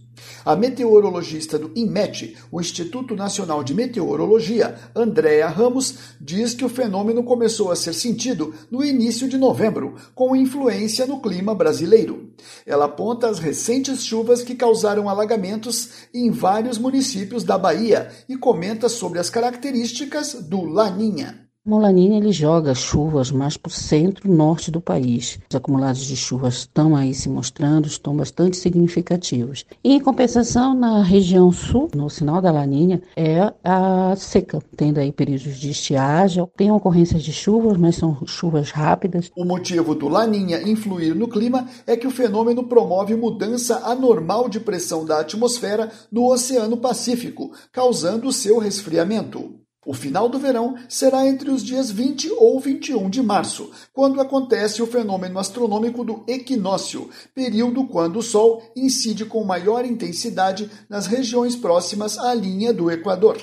A 0.45 0.55
meteorologista 0.55 1.59
do 1.59 1.71
INMET, 1.75 2.37
o 2.53 2.61
Instituto 2.61 3.17
Nacional 3.17 3.65
de 3.65 3.73
Meteorologia, 3.73 4.79
Andréa 4.95 5.49
Ramos, 5.49 5.95
diz 6.21 6.53
que 6.53 6.65
o 6.65 6.69
fenômeno 6.69 7.23
começou 7.23 7.71
a 7.71 7.77
ser 7.77 7.95
sentido 7.95 8.55
no 8.71 8.85
início 8.85 9.27
de 9.27 9.39
novembro, 9.39 9.95
com 10.15 10.37
influência 10.37 11.07
no 11.07 11.21
clima 11.21 11.55
brasileiro. 11.55 12.31
Ela 12.67 12.85
aponta 12.85 13.29
as 13.29 13.39
recentes 13.39 14.05
chuvas 14.05 14.43
que 14.43 14.55
causaram 14.55 15.09
alagamentos 15.09 15.89
em 16.13 16.31
vários 16.31 16.77
municípios 16.77 17.43
da 17.43 17.57
Bahia 17.57 18.11
e 18.29 18.37
comenta 18.37 18.89
sobre 18.89 19.19
as 19.19 19.31
características 19.31 20.35
do 20.35 20.63
Laninha. 20.63 21.44
Molanina 21.67 22.17
ele 22.17 22.31
joga 22.31 22.75
chuvas 22.75 23.31
mais 23.31 23.57
para 23.57 23.71
o 23.71 23.73
centro-norte 23.73 24.71
do 24.71 24.83
país. 24.83 25.39
Os 25.49 25.57
acumulados 25.57 26.05
de 26.05 26.15
chuvas 26.15 26.57
estão 26.57 26.95
aí 26.95 27.15
se 27.15 27.27
mostrando, 27.27 27.87
estão 27.87 28.15
bastante 28.15 28.59
significativos. 28.59 29.65
E, 29.83 29.95
em 29.95 30.01
compensação, 30.01 30.75
na 30.75 31.03
região 31.03 31.51
sul, 31.51 31.89
no 31.95 32.11
sinal 32.11 32.43
da 32.43 32.53
Laninha, 32.53 33.01
é 33.17 33.51
a 33.65 34.15
seca, 34.15 34.63
tendo 34.77 35.01
aí 35.01 35.11
períodos 35.11 35.57
de 35.57 35.71
estiagem, 35.71 36.47
tem 36.55 36.71
ocorrências 36.71 37.23
de 37.23 37.33
chuvas, 37.33 37.79
mas 37.79 37.97
são 37.97 38.27
chuvas 38.27 38.71
rápidas. 38.71 39.31
O 39.35 39.47
motivo 39.47 39.95
do 39.95 40.07
Laninha 40.07 40.69
influir 40.69 41.15
no 41.15 41.29
clima 41.29 41.67
é 41.87 41.97
que 41.97 42.07
o 42.07 42.11
fenômeno 42.11 42.65
promove 42.65 43.17
mudança 43.17 43.79
anormal 43.87 44.51
de 44.51 44.61
pressão 44.61 45.07
da 45.07 45.21
atmosfera 45.21 45.91
no 46.13 46.31
Oceano 46.31 46.77
Pacífico, 46.77 47.53
causando 47.73 48.31
seu 48.31 48.59
resfriamento. 48.59 49.64
O 49.87 49.93
final 49.93 50.29
do 50.29 50.39
verão 50.39 50.77
será 50.89 51.27
entre 51.27 51.51
os 51.51 51.63
dias 51.63 51.91
20 51.91 52.31
ou 52.39 52.59
21 52.59 53.11
de 53.11 53.23
março, 53.23 53.71
quando 53.93 54.21
acontece 54.21 54.83
o 54.83 54.87
fenômeno 54.87 55.39
astronômico 55.39 56.05
do 56.05 56.25
equinócio, 56.27 57.11
período 57.35 57.87
quando 57.87 58.19
o 58.19 58.23
Sol 58.23 58.63
incide 58.75 59.25
com 59.25 59.45
maior 59.45 59.85
intensidade 59.85 60.71
nas 60.89 61.07
regiões 61.07 61.55
próximas 61.55 62.19
à 62.19 62.33
linha 62.33 62.73
do 62.73 62.91
Equador. 62.91 63.39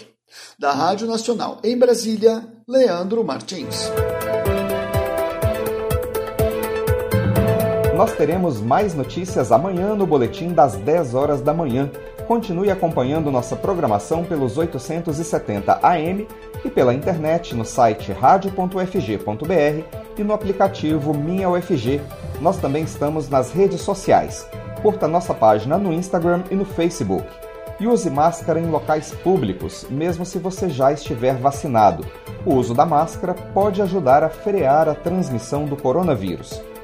Da 0.57 0.71
Rádio 0.71 1.07
Nacional 1.07 1.59
em 1.63 1.77
Brasília, 1.77 2.47
Leandro 2.67 3.23
Martins. 3.23 3.91
Nós 8.01 8.13
teremos 8.13 8.59
mais 8.59 8.95
notícias 8.95 9.51
amanhã 9.51 9.93
no 9.93 10.07
boletim 10.07 10.53
das 10.53 10.75
10 10.75 11.13
horas 11.13 11.39
da 11.39 11.53
manhã. 11.53 11.87
Continue 12.27 12.71
acompanhando 12.71 13.29
nossa 13.29 13.55
programação 13.55 14.23
pelos 14.23 14.57
870 14.57 15.77
AM 15.83 16.27
e 16.65 16.69
pela 16.71 16.95
internet 16.95 17.53
no 17.53 17.63
site 17.63 18.11
radio.ufg.br 18.11 19.85
e 20.17 20.23
no 20.23 20.33
aplicativo 20.33 21.13
Minha 21.13 21.47
UFG. 21.51 22.01
Nós 22.41 22.57
também 22.57 22.85
estamos 22.85 23.29
nas 23.29 23.51
redes 23.51 23.81
sociais. 23.81 24.49
Curta 24.81 25.07
nossa 25.07 25.35
página 25.35 25.77
no 25.77 25.93
Instagram 25.93 26.41
e 26.49 26.55
no 26.55 26.65
Facebook. 26.65 27.27
E 27.79 27.85
use 27.85 28.09
máscara 28.09 28.59
em 28.59 28.65
locais 28.65 29.11
públicos, 29.11 29.85
mesmo 29.91 30.25
se 30.25 30.39
você 30.39 30.71
já 30.71 30.91
estiver 30.91 31.35
vacinado. 31.35 32.03
O 32.47 32.55
uso 32.55 32.73
da 32.73 32.83
máscara 32.83 33.35
pode 33.53 33.79
ajudar 33.79 34.23
a 34.23 34.29
frear 34.29 34.89
a 34.89 34.95
transmissão 34.95 35.65
do 35.65 35.77
coronavírus. 35.77 36.70